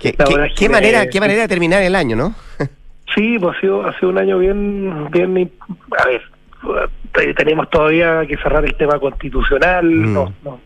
[0.00, 0.12] ¿Qué,
[0.56, 2.34] qué, manera, qué manera de terminar el año, ¿no?
[3.14, 5.50] sí, pues ha sido, ha sido un año bien, bien...
[5.98, 6.22] A ver,
[7.36, 10.18] tenemos todavía que cerrar el tema constitucional mm.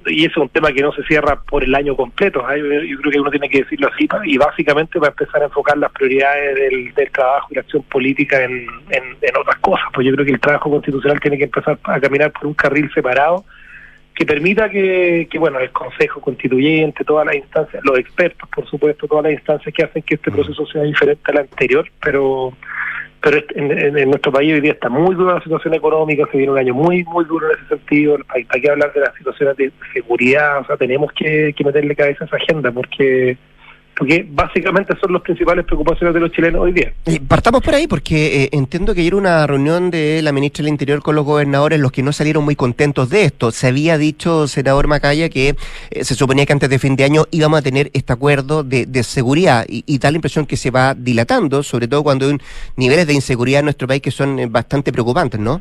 [0.07, 2.41] y ese es un tema que no se cierra por el año completo.
[2.51, 2.87] ¿eh?
[2.89, 5.79] Yo, creo que uno tiene que decirlo así y básicamente va a empezar a enfocar
[5.79, 9.87] las prioridades del, trabajo y la acción política en, en, en, otras cosas.
[9.95, 12.91] Pues yo creo que el trabajo constitucional tiene que empezar a caminar por un carril
[12.93, 13.45] separado
[14.15, 19.07] que permita que, que, bueno, el Consejo Constituyente, todas las instancias, los expertos, por supuesto,
[19.07, 22.53] todas las instancias que hacen que este proceso sea diferente al anterior, pero
[23.23, 26.59] pero en, nuestro país hoy día está muy dura la situación económica, se viene un
[26.59, 29.71] año muy, muy duro en ese sentido, hay, hay que hablar de las situaciones de
[29.93, 33.39] seguridad, o sea, tenemos que, que meterle cabeza a esa agenda, porque
[33.97, 36.93] porque básicamente son las principales preocupaciones de los chilenos hoy día.
[37.29, 41.03] partamos por ahí, porque eh, entiendo que ayer una reunión de la ministra del Interior
[41.03, 43.51] con los gobernadores, los que no salieron muy contentos de esto.
[43.51, 45.57] Se había dicho, senador Macaya, que
[45.91, 49.03] eh, se suponía que antes de fin de año íbamos a tener este acuerdo de,
[49.03, 52.39] seguridad y, y, da la impresión que se va dilatando, sobre todo cuando hay
[52.77, 55.61] niveles de inseguridad en nuestro país que son eh, bastante preocupantes, ¿no?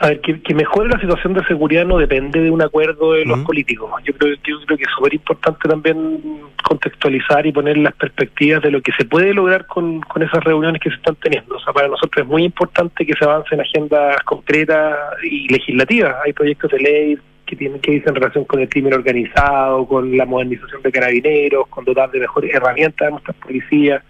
[0.00, 3.38] A ver, que, mejore la situación de seguridad no depende de un acuerdo de los
[3.40, 3.90] políticos.
[4.04, 6.20] Yo creo, yo creo que es súper importante también
[6.64, 10.82] contextualizar y poner las perspectivas de lo que se puede lograr con, con esas reuniones
[10.82, 11.56] que se están teniendo.
[11.56, 16.16] O sea, para nosotros es muy importante que se avance en agendas concretas y legislativas.
[16.24, 20.16] Hay proyectos de ley que tienen que ir en relación con el crimen organizado, con
[20.16, 24.02] la modernización de carabineros, con dotar de mejores herramientas a nuestras policías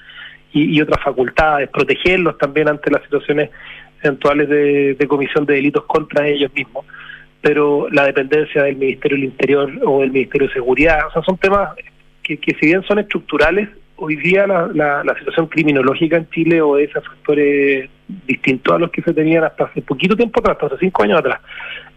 [0.52, 3.50] y, y otras facultades, protegerlos también ante las situaciones
[4.04, 6.84] eventuales de, comisión de delitos contra ellos mismos,
[7.40, 11.36] pero la dependencia del Ministerio del Interior o del Ministerio de Seguridad, o sea, son
[11.38, 11.70] temas
[12.22, 14.68] que, que si bien son estructurales, hoy día la,
[15.04, 17.88] la, situación criminológica en Chile obedece a factores
[18.26, 21.18] distintos a los que se tenían hasta hace poquito tiempo atrás, hasta hace cinco años
[21.18, 21.40] atrás.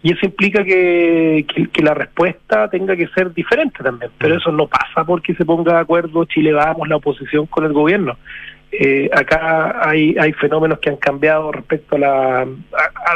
[0.04, 4.12] Y eso implica que, que, la respuesta tenga que ser diferente también.
[4.17, 4.38] Pero mm.
[4.38, 8.17] eso no pasa porque se ponga de acuerdo Chile Vamos, la oposición con el gobierno.
[8.80, 12.48] Eh, acá hay, hay fenómenos que han cambiado respecto a la,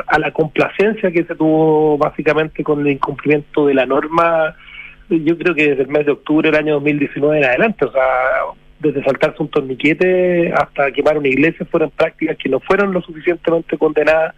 [0.07, 4.55] a, la complacencia que se tuvo básicamente con el incumplimiento de la norma,
[5.07, 8.01] yo creo que desde el mes de octubre del año 2019 en adelante, o sea,
[8.79, 13.77] desde saltarse un torniquete hasta quemar una iglesia fueron prácticas que no fueron lo suficientemente
[13.77, 14.33] condenadas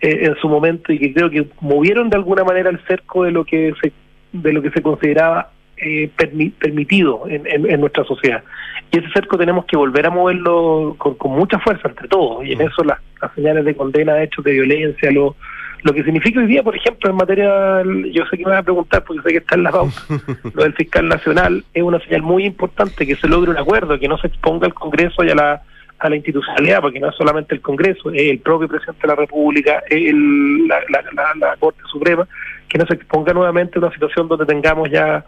[0.00, 3.30] eh, en su momento y que creo que movieron de alguna manera el cerco de
[3.30, 3.92] lo que se
[4.32, 6.10] de lo que se consideraba eh,
[6.58, 8.44] permitido en, en, nuestra sociedad.
[8.92, 12.44] Y ese cerco tenemos que volver a moverlo con, mucha fuerza entre todos.
[12.44, 12.98] Y en eso las,
[13.34, 15.34] señales de condena de hechos de violencia, lo,
[15.82, 17.82] lo que significa hoy día, por ejemplo, en materia,
[18.12, 20.00] yo sé que me van a preguntar porque sé que está en la pauta,
[20.54, 24.08] lo del fiscal nacional es una señal muy importante que se logre un acuerdo, que
[24.08, 25.62] no se exponga al Congreso y a la,
[25.98, 29.16] a la institucionalidad, porque no es solamente el Congreso, es el propio presidente de la
[29.16, 32.28] República, es el, la, la, la Corte Suprema,
[32.68, 35.24] que no se exponga nuevamente a una situación donde tengamos ya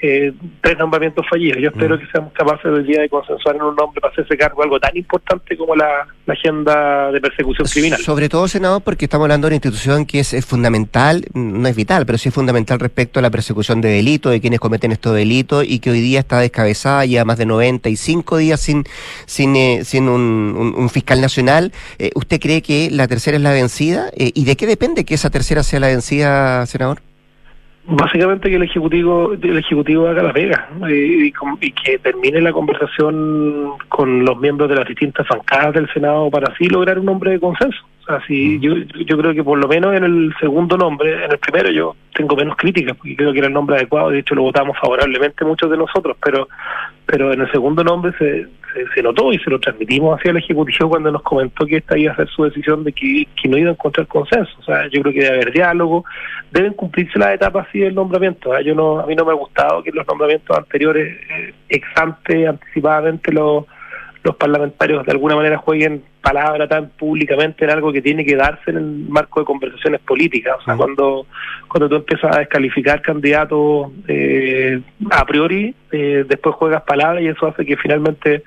[0.00, 1.60] eh, tres nombramientos fallidos.
[1.60, 1.98] Yo espero mm.
[1.98, 4.78] que seamos capaces hoy día de consensuar en un nombre para hacerse cargo de algo
[4.78, 7.98] tan importante como la, agenda de persecución criminal.
[8.00, 12.04] Sobre todo, senador, porque estamos hablando de una institución que es, fundamental, no es vital,
[12.04, 15.64] pero sí es fundamental respecto a la persecución de delitos, de quienes cometen estos delitos
[15.66, 18.84] y que hoy día está descabezada, ya más de 95 días sin,
[19.24, 21.72] sin, eh, sin un, fiscal nacional.
[21.98, 24.10] Eh, ¿Usted cree que la tercera es la vencida?
[24.14, 27.00] ¿Y de qué depende que esa tercera sea la vencida, senador?
[27.90, 31.32] Básicamente que el ejecutivo el ejecutivo haga la pega y,
[31.72, 36.68] que termine la conversación con los miembros de las distintas bancadas del Senado para así
[36.68, 37.78] lograr un nombre de consenso.
[38.26, 38.60] Si mm.
[38.60, 38.74] yo,
[39.06, 42.36] yo creo que por lo menos en el segundo nombre, en el primero yo tengo
[42.36, 45.70] menos críticas porque creo que era el nombre adecuado, de hecho lo votamos favorablemente muchos
[45.70, 46.48] de nosotros, pero
[47.08, 48.46] pero en el segundo nombre se,
[48.94, 52.12] se, notó y se lo transmitimos hacia el Ejecutivo cuando nos comentó que esta iba
[52.12, 54.52] a ser su decisión de que, que no iba a encontrar consenso.
[54.58, 56.04] O sea, yo creo que debe haber diálogo,
[56.50, 58.54] deben cumplirse las etapas así del nombramiento.
[58.54, 58.62] ¿eh?
[58.62, 62.46] Yo no, a mí no me ha gustado que los nombramientos anteriores, eh, ex ante,
[62.46, 63.64] anticipadamente, los
[64.22, 68.70] los parlamentarios de alguna manera jueguen palabra tan públicamente en algo que tiene que darse
[68.70, 70.56] en el marco de conversaciones políticas.
[70.60, 71.26] O sea, cuando,
[71.68, 77.46] cuando tú empiezas a descalificar candidatos eh, a priori, eh, después juegas palabras y eso
[77.46, 78.42] hace que finalmente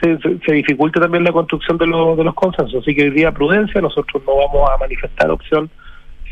[0.00, 2.82] se, se, dificulte también la construcción de, los de los consensos.
[2.82, 5.70] Así que hoy día prudencia, nosotros no vamos a manifestar opción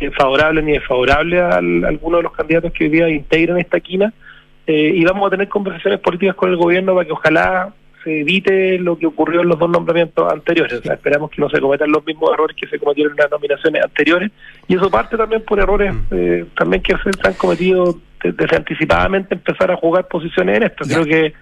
[0.00, 4.12] eh, favorable ni desfavorable a, alguno de los candidatos que hoy día integran esta quina.
[4.66, 8.98] y vamos a tener conversaciones políticas con el gobierno para que ojalá se evite lo
[8.98, 10.80] que ocurrió en los dos nombramientos anteriores.
[10.84, 14.31] esperamos que no se cometan los mismos errores que se cometieron en las nominaciones anteriores.
[14.68, 15.98] Y eso parte también por errores mm.
[16.10, 20.85] eh, también que se han cometido desde anticipadamente empezar a jugar posiciones en esto.
[20.85, 21.33] Creo que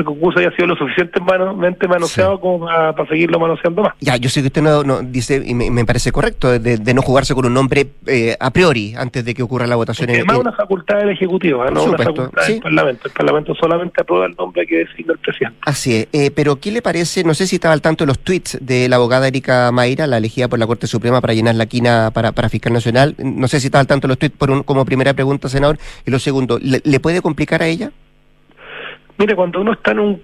[0.00, 3.94] el concurso haya sido lo suficientemente manoseado como para, seguirlo manoseando más.
[4.00, 7.46] Ya, yo sé que usted no, dice, y me, parece correcto, de, no jugarse con
[7.46, 10.10] un nombre eh, a priori antes de que ocurra la votación.
[10.10, 11.70] Es más una facultad del Ejecutivo, ¿eh?
[11.72, 13.08] no una facultad del Parlamento.
[13.08, 15.58] El Parlamento solamente aprueba el nombre que designa el presidente.
[15.62, 17.22] Así es, eh, pero ¿qué le parece?
[17.24, 20.18] No sé si estaba al tanto de los tweets de la abogada Erika Mayra, la
[20.18, 23.14] elegida por la Corte Suprema para llenar la quina para, para Fiscal Nacional.
[23.18, 25.78] No sé si estaba al tanto de los tweets por un, como primera pregunta, senador.
[26.06, 27.92] Y lo segundo, ¿le puede complicar a ella?
[29.20, 30.22] Mire, cuando uno está en un,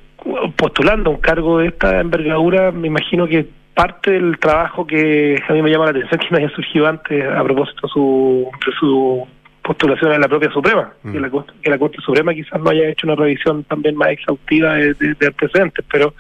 [0.57, 5.61] postulando un cargo de esta envergadura, me imagino que parte del trabajo que a mí
[5.61, 9.29] me llama la atención que no haya surgido antes a propósito de su, su
[9.61, 11.13] postulación en la propia Suprema, mm.
[11.13, 11.31] que, la,
[11.63, 15.85] que la Corte Suprema quizás no haya hecho una revisión también más exhaustiva de antecedentes,
[15.93, 16.15] pero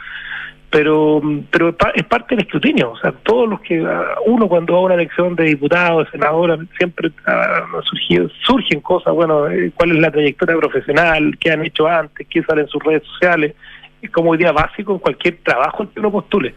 [0.77, 4.81] pero pero es parte del escrutinio o sea todos los que ah, uno cuando va
[4.81, 9.99] a una elección de diputados de senadores siempre uh, surgen cosas bueno eh, cuál es
[10.01, 13.55] la trayectoria profesional qué han hecho antes qué sale en sus redes sociales.
[14.03, 16.55] Es como idea básico en cualquier trabajo que uno postule.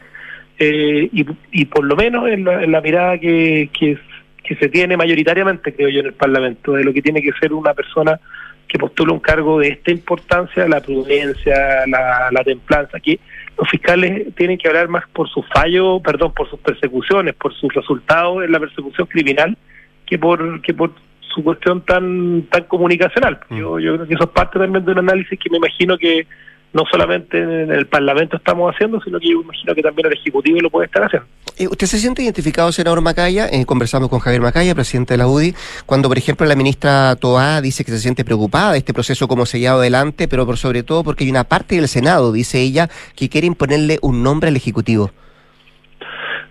[0.60, 3.98] Eh, y, y por lo menos en la, mirada que, que
[4.44, 7.54] que se tiene mayoritariamente creo yo en el Parlamento de lo que tiene que ser
[7.54, 8.20] una persona
[8.68, 13.20] que postula un cargo de esta importancia, la prudencia, la, la templanza, que
[13.60, 17.74] los fiscales tienen que hablar más por su fallo, perdón, por sus persecuciones, por sus
[17.74, 19.58] resultados en la persecución criminal,
[20.06, 20.94] que por que por
[21.34, 23.40] su cuestión tan tan comunicacional.
[23.50, 23.58] Mm.
[23.58, 26.26] Yo, yo creo que eso es parte también de un análisis que me imagino que
[26.74, 30.60] no solamente en el Parlamento estamos haciendo, sino que yo imagino que también el Ejecutivo
[30.62, 31.28] lo puede estar haciendo.
[31.58, 33.48] Eh, ¿Usted se siente identificado, senador Macaya?
[33.52, 35.56] Eh, conversamos con Javier Macaya, presidente de la UDI,
[35.86, 39.46] cuando, por ejemplo, la ministra Toá dice que se siente preocupada de este proceso como
[39.46, 42.88] se lleva adelante, pero por sobre todo porque hay una parte del Senado, dice ella,
[43.16, 45.12] que quiere imponerle un nombre al Ejecutivo.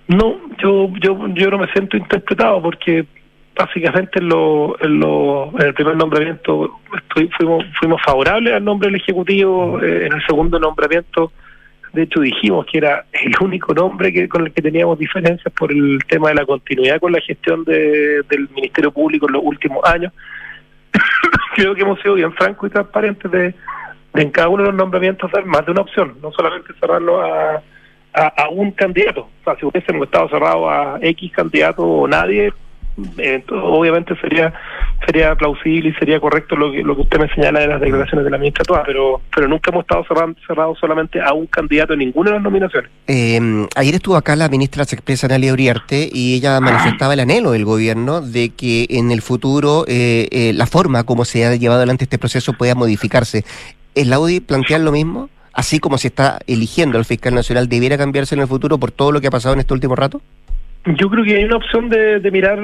[0.09, 3.07] No, yo, yo, yo no me siento interpretado porque
[3.59, 6.79] básicamente en, lo, en, lo, en el primer nombramiento
[7.39, 11.33] fuimos, favorables al nombre del Ejecutivo, eh, en el segundo nombramiento
[11.93, 15.73] de hecho dijimos que era el único nombre que con el que teníamos diferencias por
[15.73, 19.85] el tema de la continuidad con la gestión de, del Ministerio Público en los últimos
[19.85, 20.13] años.
[21.57, 23.55] Creo que hemos sido bien francos y transparentes de,
[24.15, 27.63] en cada uno de los nombramientos dar más de una opción, no solamente cerrarlo a,
[28.51, 29.29] un candidato.
[29.41, 32.53] O sea, si hubiésemos estado cerrados a X candidato o nadie,
[33.18, 34.53] eh, obviamente sería
[35.07, 38.24] sería plausible y sería correcto lo que, lo que usted me señala de las declaraciones
[38.24, 40.05] de la ministra Toa, pero pero nunca hemos estado
[40.46, 42.90] cerrados solamente a un candidato en ninguna de las nominaciones.
[43.07, 43.40] Eh,
[43.76, 48.20] ayer estuvo acá la ministra expresa Nalia Uriarte y ella manifestaba el anhelo del gobierno
[48.20, 52.53] de que en el futuro eh, la forma como se ha llevado adelante este proceso
[52.53, 53.44] pueda modificarse.
[53.94, 55.28] ¿Es la UDI plantear lo mismo?
[55.53, 59.11] Así como se está eligiendo al fiscal nacional, ¿debiera cambiarse en el futuro por todo
[59.11, 60.20] lo que ha pasado en este último rato?
[60.97, 62.59] Yo creo que hay una opción de, de mirar,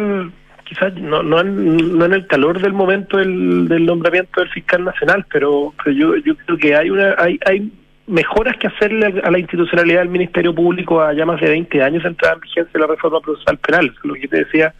[0.65, 4.85] quizás no, no, en, no en el calor del momento del, del nombramiento del fiscal
[4.85, 7.71] nacional, pero, pero yo, yo creo que hay una hay, hay
[8.07, 12.03] mejoras que hacerle a la institucionalidad del Ministerio Público a ya más de 20 años
[12.03, 13.95] de entrada en vigencia la reforma procesal penal.
[14.03, 14.75] Lo que te decía,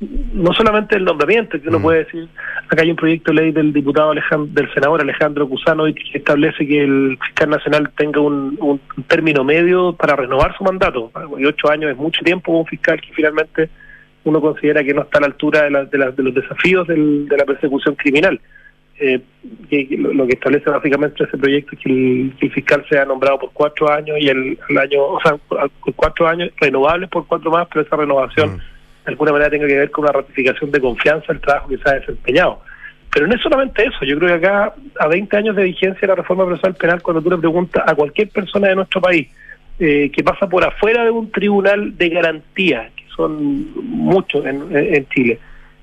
[0.00, 1.82] no solamente el nombramiento, que uno mm.
[1.82, 2.28] puede decir,
[2.68, 6.66] acá hay un proyecto de ley del diputado Alejandro, del senador Alejandro Cusano que establece
[6.66, 11.10] que el fiscal nacional tenga un, un término medio para renovar su mandato.
[11.38, 13.70] Y ocho años es mucho tiempo como un fiscal que finalmente
[14.24, 16.86] uno considera que no está a la altura de, la, de, la, de los desafíos
[16.86, 18.38] del, de la persecución criminal.
[18.98, 19.20] Eh,
[19.98, 24.16] lo, que establece básicamente ese proyecto es que el, fiscal sea nombrado por cuatro años
[24.18, 28.56] y el, año, o sea, por cuatro años renovables por cuatro más, pero esa renovación
[28.56, 28.75] mm
[29.06, 31.88] de alguna manera tenga que ver con una ratificación de confianza el trabajo que se
[31.88, 32.60] ha desempeñado.
[33.12, 36.08] Pero no es solamente eso, yo creo que acá, a 20 años de vigencia de
[36.08, 39.28] la reforma procesal penal, cuando tú le preguntas a cualquier persona de nuestro país
[39.78, 45.38] eh, que pasa por afuera de un tribunal de garantía, que son muchos en, Chile,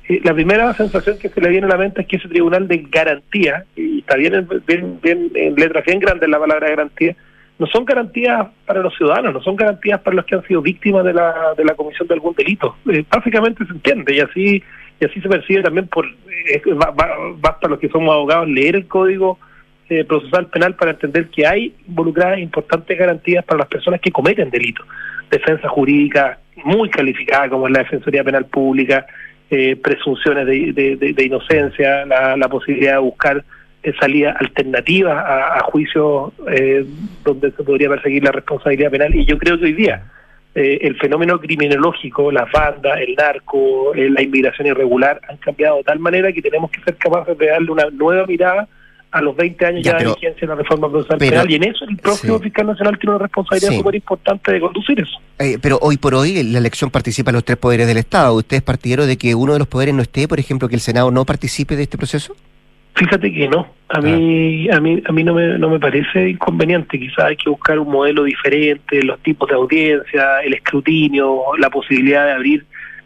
[0.10, 2.68] eh, la primera sensación que se le viene a la mente es que ese tribunal
[2.68, 7.16] de garantía, y está bien, bien, bien en letras bien grandes la palabra garantía,
[7.64, 11.06] no son garantías para los ciudadanos, no son garantías para los que han sido víctimas
[11.06, 12.76] de la, de la comisión de algún delito.
[12.92, 14.64] Eh, básicamente se entiende y así
[15.00, 16.62] y así se percibe también por eh,
[17.38, 19.40] basta los que somos abogados leer el código
[19.90, 24.50] eh, procesal penal para entender que hay involucradas importantes garantías para las personas que cometen
[24.50, 24.86] delitos.
[25.32, 29.06] Defensa jurídica muy calificada como es la Defensoría Penal Pública,
[29.82, 33.44] presunciones de, de, inocencia, la posibilidad de buscar
[34.00, 36.86] salida alternativa a, a juicios eh,
[37.24, 39.14] donde se podría perseguir la responsabilidad penal.
[39.14, 40.04] Y yo creo que hoy día
[40.56, 45.84] eh, el fenómeno criminológico, las bandas, el narco, eh, la inmigración irregular han cambiado de
[45.84, 48.68] tal manera que tenemos que ser capaces de darle una nueva mirada
[49.12, 51.86] a los 20 años ya, de vigencia de la reforma procesal penal y en eso
[51.86, 55.20] el propio fiscal nacional tiene una responsabilidad súper importante de conducir eso.
[55.62, 58.34] pero hoy por hoy la elección participa los tres poderes del Estado.
[58.34, 60.82] ¿Usted es partidario de que uno de los poderes no esté, por ejemplo, que el
[60.82, 62.36] Senado no participe de este proceso?
[62.96, 67.00] Fíjate que no, a mí, a mí, a mí no me, no me parece inconveniente.
[67.00, 72.26] Quizás hay que buscar un modelo diferente, los tipos de audiencia, el escrutinio, la posibilidad
[72.26, 72.66] de abrir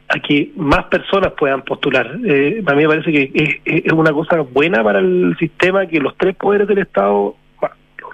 [0.10, 2.18] a que más personas puedan postular.
[2.26, 6.16] Eh, a mí me parece que es, una cosa buena para el sistema que los
[6.18, 7.36] tres poderes del Estado,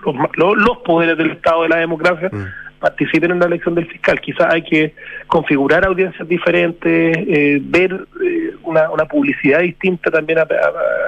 [0.06, 4.20] los, los, poderes del Estado de la democracia, mm participen en la elección del fiscal.
[4.20, 4.94] Quizás hay que
[5.28, 10.40] configurar audiencias diferentes, eh, ver eh, una, publicidad distinta también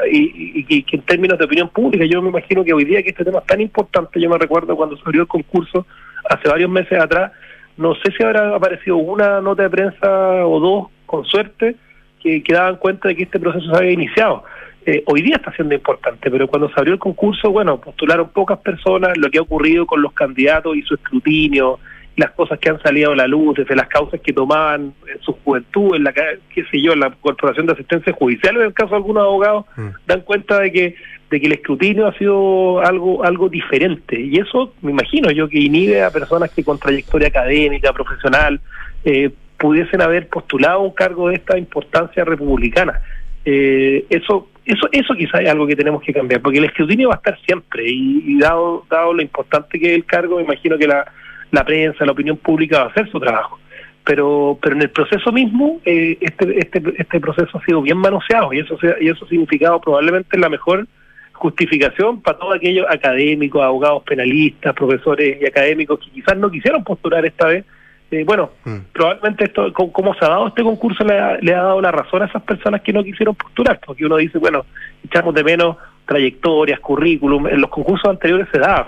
[0.10, 3.26] y, que en términos de opinión pública, yo me imagino que hoy día que este
[3.26, 5.86] tema es tan importante, yo me recuerdo cuando se abrió el concurso
[6.30, 7.34] hace varios meses atrás,
[7.76, 11.76] no sé si habrá aparecido una nota de prensa o dos, con suerte,
[12.22, 14.46] que, que daban cuenta de que este proceso se había iniciado.
[14.88, 18.60] Eh, hoy día está siendo importante, pero cuando se abrió el concurso, bueno, postularon pocas
[18.60, 21.80] personas, lo que ha ocurrido con los candidatos y su escrutinio,
[22.18, 25.34] las cosas que han salido a la luz, desde las causas que tomaban en su
[25.44, 28.92] juventud, en la qué sé yo, en la Corporación de Asistencia Judicial, en el caso
[28.92, 29.88] de algunos abogados, mm.
[30.06, 30.96] dan cuenta de que
[31.32, 35.60] de que el escrutinio ha sido algo algo diferente y eso me imagino yo que
[35.60, 38.62] inhibe a personas que con trayectoria académica, profesional,
[39.04, 43.02] eh, pudiesen haber postulado un cargo de esta importancia republicana.
[43.44, 47.16] Eh, eso eso eso quizá es algo que tenemos que cambiar, porque el escrutinio va
[47.16, 50.88] a estar siempre y, dado dado lo importante que es el cargo, me imagino que
[50.88, 51.06] la,
[51.52, 53.60] la prensa, la opinión pública va a hacer su trabajo.
[54.04, 58.54] Pero pero en el proceso mismo, eh, este, este, este proceso ha sido bien manoseado
[58.54, 60.88] y eso, y eso ha significado probablemente la mejor
[61.34, 67.26] justificación para todos aquellos académicos, abogados penalistas, profesores y académicos que quizás no quisieron postular
[67.26, 67.66] esta vez,
[68.12, 68.78] eh, bueno, mm.
[68.94, 72.22] probablemente esto, como se ha dado este concurso, le ha, le ha, dado la razón
[72.22, 74.66] a esas personas que no quisieron postular, porque uno dice, bueno,
[75.04, 78.88] echamos de menos trayectorias, currículum, en los concursos anteriores se da.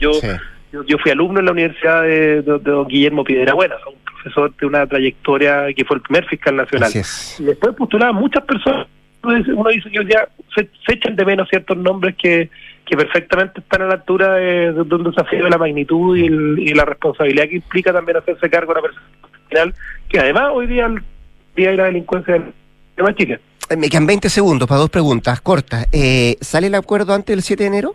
[0.00, 0.12] Yo,
[0.86, 5.66] yo, fui alumno en la Universidad de, don Guillermo Piedrabuena, un profesor de una trayectoria
[5.74, 6.90] que fue el primer fiscal nacional.
[7.38, 8.86] Y después postulaban muchas personas,
[9.22, 12.48] uno dice que ya se, se echan de menos ciertos nombres que
[12.86, 17.48] que perfectamente están a la altura de, un desafío de la magnitud y, la responsabilidad
[17.48, 19.06] que implica también hacerse cargo de una persona
[19.48, 19.74] final,
[20.08, 21.02] que además hoy día el
[21.56, 22.34] día de la delincuencia
[22.96, 23.38] de más chica.
[23.68, 25.86] Eh, me quedan 20 segundos para dos preguntas cortas.
[25.92, 27.94] Eh, ¿Sale el acuerdo antes del 7 de enero?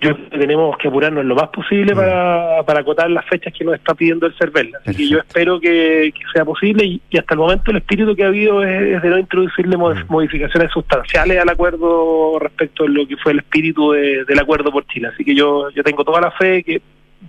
[0.00, 3.94] Yo tenemos que apurarnos lo más posible para, para acotar las fechas que nos está
[3.94, 4.72] pidiendo el CERVEL.
[4.80, 8.28] Así que yo espero que, sea posible y, hasta el momento el espíritu que ha
[8.28, 13.38] habido es, de no introducirle modificaciones sustanciales al acuerdo respecto a lo que fue el
[13.40, 15.08] espíritu del acuerdo por Chile.
[15.12, 16.80] Así que yo, yo tengo toda la fe que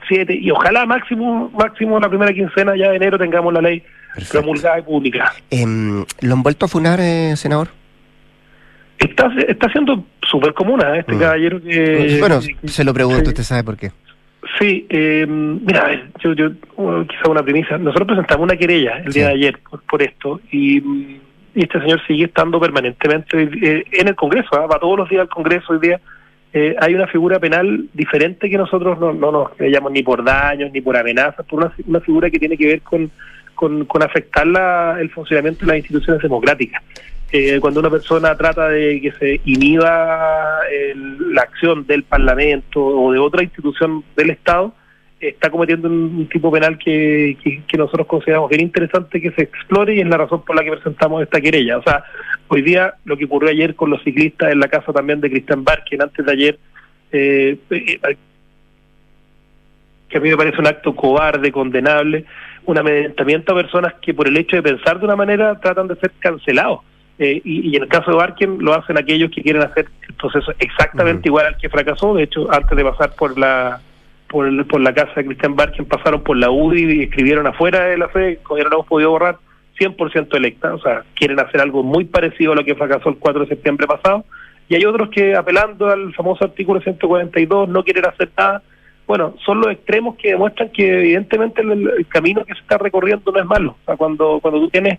[0.08, 3.84] siete y ojalá máximo máximo la primera quincena ya de enero tengamos la ley
[4.32, 5.34] promulgada y publicada.
[5.52, 5.66] Eh,
[6.22, 7.70] ¿Lo han vuelto a funar, eh, senador?
[9.04, 11.00] Está, está siendo súper común ¿eh?
[11.00, 11.20] este mm.
[11.20, 12.18] caballero que...
[12.20, 13.92] Bueno, se lo pregunto, usted sabe por qué.
[14.60, 16.52] Sí, eh, mira, yo, yo
[17.08, 17.78] quizá una primicia.
[17.78, 21.20] Nosotros presentamos una querella el día de ayer por, esto y,
[21.56, 25.74] este señor sigue estando permanentemente eh, en el Congreso, va todos los días al Congreso
[25.74, 26.00] hoy día.
[26.52, 30.72] Eh, hay una figura penal diferente que nosotros no, no nos llamamos ni por daños
[30.72, 33.10] ni por amenazas, por una, una figura que tiene que ver con,
[33.56, 36.82] con, con afectar la, el funcionamiento de las instituciones democráticas
[37.60, 40.60] cuando una persona trata de que se inhiba
[41.32, 44.74] la acción del Parlamento o de otra institución del Estado,
[45.30, 47.38] está cometiendo un, tipo penal que,
[47.78, 51.22] nosotros consideramos bien interesante que se explore y es la razón por la que presentamos
[51.24, 51.78] esta querella.
[51.78, 52.04] O sea,
[52.48, 55.64] hoy día lo que ocurrió ayer con los ciclistas en la casa también de Cristian
[55.64, 56.60] Barkin, antes de ayer,
[57.12, 58.18] eh, eh,
[60.10, 62.26] que a mí me parece un acto cobarde, condenable,
[62.66, 65.96] un amedrentamiento a personas que por el hecho de pensar de una manera tratan de
[65.96, 66.82] ser cancelados.
[67.20, 70.52] Eh, y, en el caso de Barken lo hacen aquellos que quieren hacer el proceso
[70.58, 72.16] exactamente igual al que fracasó.
[72.16, 73.82] De hecho, antes de pasar por la
[74.28, 77.98] por, por la casa de Cristian Barken, pasaron por la UDI y escribieron afuera de
[77.98, 79.38] la fe, como ya no hemos podido borrar,
[79.80, 80.74] 100% electa.
[80.74, 83.86] O sea, quieren hacer algo muy parecido a lo que fracasó el 4 de septiembre
[83.86, 84.26] pasado.
[84.70, 88.64] y hay otros que apelando al famoso artículo 142 no quieren hacer nada.
[89.06, 93.32] Bueno, son los extremos que demuestran que evidentemente el, el camino que se está recorriendo
[93.32, 93.76] no es malo.
[93.82, 94.98] O sea, cuando, cuando tú tienes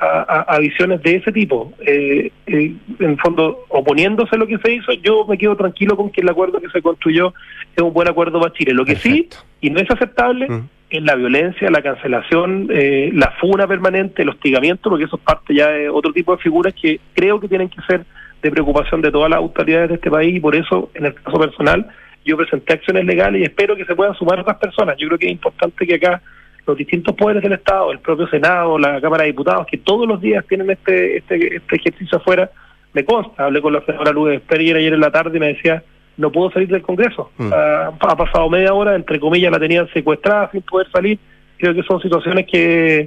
[0.00, 4.46] a, a- a visiones de ese tipo, eh, eh, en el fondo oponiéndose a lo
[4.46, 7.32] que se hizo, yo me quedo tranquilo con que el acuerdo que se construyó
[7.74, 8.72] es un buen acuerdo para Chile.
[8.74, 9.28] Lo que sí,
[9.60, 10.46] y no es aceptable,
[10.90, 15.54] es la violencia, la cancelación, eh, la funa permanente, el hostigamiento, porque eso es parte
[15.54, 18.04] ya de otro tipo de figuras que creo que tienen que ser
[18.42, 21.38] de preocupación de todas las autoridades de este país y por eso, en el caso
[21.38, 21.86] personal,
[22.24, 24.96] yo presenté acciones legales y espero que se puedan sumar otras personas.
[24.98, 26.22] Yo creo que es importante que acá
[26.66, 30.20] los distintos poderes del Estado, el propio Senado, la Cámara de Diputados, que todos los
[30.20, 32.50] días tienen este este, este ejercicio afuera,
[32.92, 33.44] me consta.
[33.44, 35.82] Hablé con la senadora Lourdes Perrier ayer en la tarde y me decía,
[36.16, 37.30] no puedo salir del Congreso.
[37.38, 41.18] Ah, ha pasado media hora, entre comillas, la tenían secuestrada sin poder salir.
[41.58, 43.06] Creo que son situaciones que,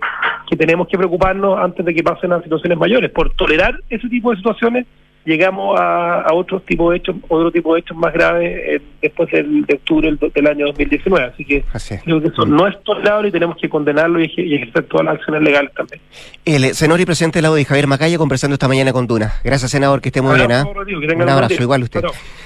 [0.49, 3.11] que tenemos que preocuparnos antes de que pasen a situaciones mayores.
[3.11, 4.85] Por tolerar ese tipo de situaciones,
[5.25, 9.29] llegamos a, a otros tipos de hechos, otro tipo de hechos más graves eh, después
[9.31, 11.25] del, de octubre del, del año 2019.
[11.25, 11.63] Así que
[12.03, 15.15] creo que eso no es tolerable y tenemos que condenarlo y, y ejercer todas las
[15.15, 16.01] acciones legales también.
[16.45, 19.33] El eh, senador y presidente del lado de Javier Macaya conversando esta mañana con Duna.
[19.43, 20.51] Gracias, senador, que esté muy bien.
[20.51, 20.65] ¿ah?
[20.85, 22.01] Que tenga Un abrazo, igual usted.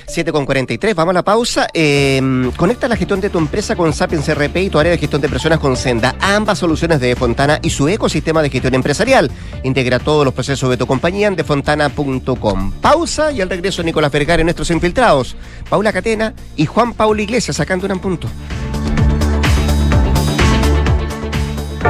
[0.08, 1.68] 7 con 43, vamos a la pausa.
[1.74, 5.22] Eh, conecta la gestión de tu empresa con Sapiens RP y tu área de gestión
[5.22, 6.16] de personas con Senda.
[6.20, 9.32] Ambas soluciones de Fontana y su ecosistema de gestión empresarial.
[9.64, 12.72] Integra todos los procesos de tu compañía en defontana.com.
[12.82, 15.36] Pausa y al regreso Nicolás Vergara y nuestros infiltrados.
[15.70, 18.28] Paula Catena y Juan Paulo Iglesias sacando un punto.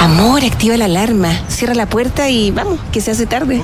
[0.00, 3.62] Amor, activa la alarma, cierra la puerta y vamos, que se hace tarde.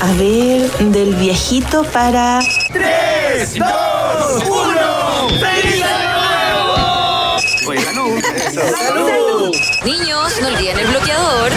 [0.00, 2.40] A ver, del viejito para...
[2.72, 5.28] ¡Tres, dos, uno!
[5.28, 7.36] ¡Feliz año nuevo!
[7.68, 8.22] Oye, salud.
[8.54, 9.54] ¡Salud!
[9.84, 11.52] Niños, no olviden el bloqueador.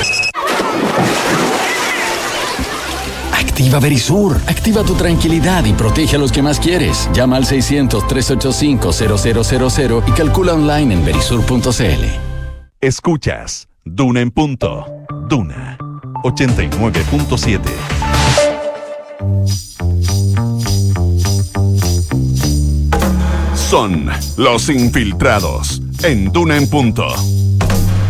[3.32, 4.36] Activa Verisur.
[4.48, 7.08] Activa tu tranquilidad y protege a los que más quieres.
[7.14, 12.04] Llama al 600-385-0000 y calcula online en verisur.cl.
[12.82, 14.86] Escuchas Duna en punto.
[15.30, 15.78] Duna
[16.24, 17.60] 89.7.
[23.56, 27.08] Son los infiltrados en Duna en punto.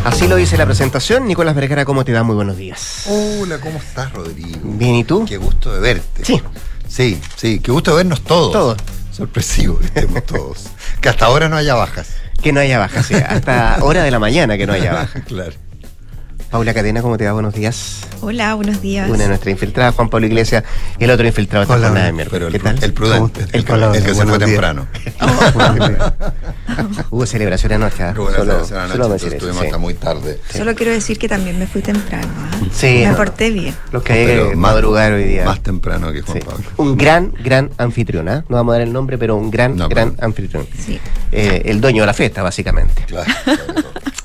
[0.05, 1.27] Así lo dice la presentación.
[1.27, 2.23] Nicolás Vergara, ¿cómo te va?
[2.23, 3.05] Muy buenos días.
[3.07, 4.59] Hola, ¿cómo estás, Rodrigo?
[4.63, 5.25] Bien, ¿y tú?
[5.25, 6.25] Qué gusto de verte.
[6.25, 6.41] Sí.
[6.87, 8.51] Sí, sí, qué gusto de vernos todos.
[8.53, 8.77] Todos.
[9.11, 10.67] Sorpresivo que estemos todos.
[11.01, 12.09] Que hasta ahora no haya bajas.
[12.41, 13.15] Que no haya bajas, sí.
[13.15, 15.23] Hasta hora de la mañana que no haya bajas.
[15.27, 15.53] claro.
[16.51, 17.33] Paula Cadena, ¿cómo te va?
[17.33, 17.99] Buenos días.
[18.21, 19.09] Hola, buenos días.
[19.09, 20.63] Una de nuestras infiltradas, Juan Pablo Iglesias,
[20.97, 22.47] y el otro infiltrado esta jornada de pero miércoles.
[22.47, 22.83] el ¿Qué tal?
[22.83, 24.87] el prudente, el que- el que se fue temprano.
[27.09, 28.01] Hubo celebración anoche.
[28.03, 28.13] ¿ah?
[28.15, 28.31] Solo-
[28.65, 29.65] celebración anoche, estuvimos sí.
[29.65, 30.39] hasta muy tarde.
[30.49, 32.27] Solo quiero decir que también me fui temprano.
[32.37, 32.49] ¿ah?
[32.71, 33.17] Sí, Me no.
[33.17, 33.75] porté bien.
[33.91, 35.43] Los que hay Pero que más- madrugar hoy día.
[35.43, 36.43] Más temprano que Juan Sí.
[36.45, 36.63] Pablo.
[36.77, 38.45] Un gran, gran anfitrión, ¿ah?
[38.47, 40.65] No vamos a dar el nombre, pero un gran, gran anfitrión.
[41.33, 43.05] Eh, el dueño de la fiesta, básicamente.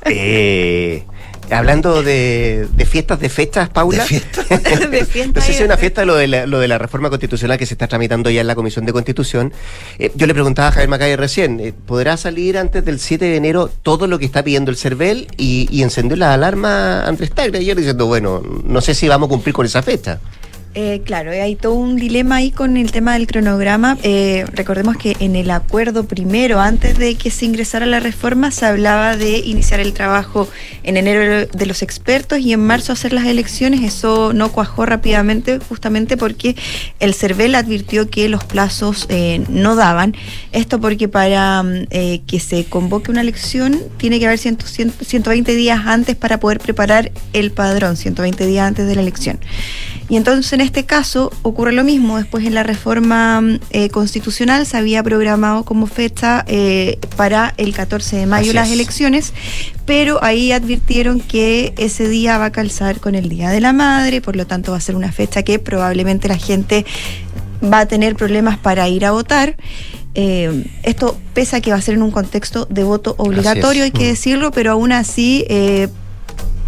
[0.04, 1.04] Eh,
[1.53, 4.05] hablando de, de fiestas, de fechas, Paula.
[4.05, 4.42] De fiesta
[5.34, 7.59] No sé y si es una fiesta lo de, la, lo de la reforma constitucional
[7.59, 9.53] que se está tramitando ya en la Comisión de Constitución.
[9.98, 13.36] Eh, yo le preguntaba a Javier Macay recién, eh, ¿podrá salir antes del 7 de
[13.36, 15.28] enero todo lo que está pidiendo el CERVEL?
[15.36, 19.30] Y, y encendió la alarma Andrés Tagle ayer diciendo, bueno, no sé si vamos a
[19.30, 20.20] cumplir con esa fecha.
[20.74, 23.98] Eh, claro, hay todo un dilema ahí con el tema del cronograma.
[24.02, 28.64] Eh, recordemos que en el acuerdo primero, antes de que se ingresara la reforma, se
[28.64, 30.48] hablaba de iniciar el trabajo
[30.82, 33.82] en enero de los expertos y en marzo hacer las elecciones.
[33.82, 36.56] Eso no cuajó rápidamente, justamente porque
[37.00, 40.14] el CERVEL advirtió que los plazos eh, no daban.
[40.52, 44.92] Esto porque para mm, eh, que se convoque una elección tiene que haber 100, 100,
[45.04, 49.38] 120 días antes para poder preparar el padrón, 120 días antes de la elección.
[50.12, 52.18] Y entonces en este caso ocurre lo mismo.
[52.18, 57.72] Después en la reforma mm, eh, constitucional se había programado como fecha eh, para el
[57.72, 58.74] 14 de mayo Así las es.
[58.74, 59.32] elecciones,
[59.86, 64.20] pero ahí advirtieron que ese día va a calzar con el Día de la Madre,
[64.20, 66.84] por lo tanto va a ser una fecha que probablemente la gente
[67.64, 69.56] va a tener problemas para ir a votar.
[70.14, 73.92] Eh, esto pese a que va a ser en un contexto de voto obligatorio, hay
[73.92, 74.08] que Mm.
[74.08, 75.88] decirlo, pero aún así eh,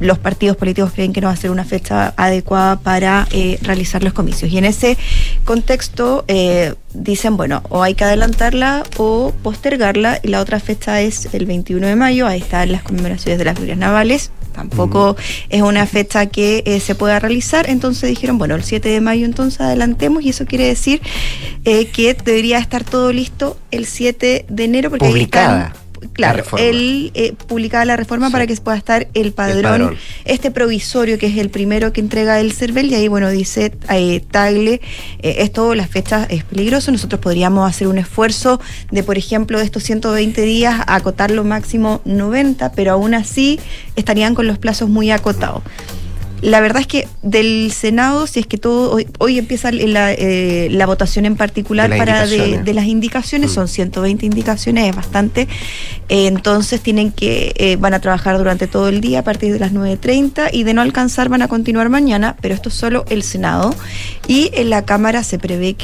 [0.04, 4.02] los partidos políticos creen que no va a ser una fecha adecuada para eh, realizar
[4.04, 4.50] los comicios.
[4.52, 4.96] Y en ese
[5.44, 10.20] contexto eh, dicen, bueno, o hay que adelantarla o postergarla.
[10.22, 13.56] Y la otra fecha es el 21 de mayo, ahí están las conmemoraciones de las
[13.56, 14.30] glorias navales.
[14.54, 15.16] Tampoco
[15.48, 19.26] es una fecha que eh, se pueda realizar, entonces dijeron, bueno, el 7 de mayo
[19.26, 21.02] entonces adelantemos y eso quiere decir
[21.64, 27.10] que debería estar todo listo el 7 de enero porque ahí Publicada están- Claro, el,
[27.14, 29.96] eh, publicada la reforma para que pueda estar el padrón, padrón.
[30.24, 34.20] este provisorio que es el primero que entrega el CERVEL y ahí bueno dice eh,
[34.30, 34.80] Tagle,
[35.22, 39.64] eh, esto las fechas es peligroso, nosotros podríamos hacer un esfuerzo de por ejemplo de
[39.64, 43.60] estos 120 días acotarlo máximo 90, pero aún así
[43.96, 45.62] estarían con los plazos muy acotados.
[46.44, 50.68] La verdad es que del Senado, si es que todo, hoy, hoy empieza la, eh,
[50.70, 55.48] la votación en particular De para de, las indicaciones, son 120 indicaciones, es bastante.
[56.10, 59.58] Eh, entonces tienen que, eh, van a trabajar durante todo el día a partir de
[59.58, 63.22] las 9.30 y de no alcanzar van a continuar mañana, pero esto es solo el
[63.22, 63.74] Senado.
[64.28, 65.82] Y en la Cámara se prevé que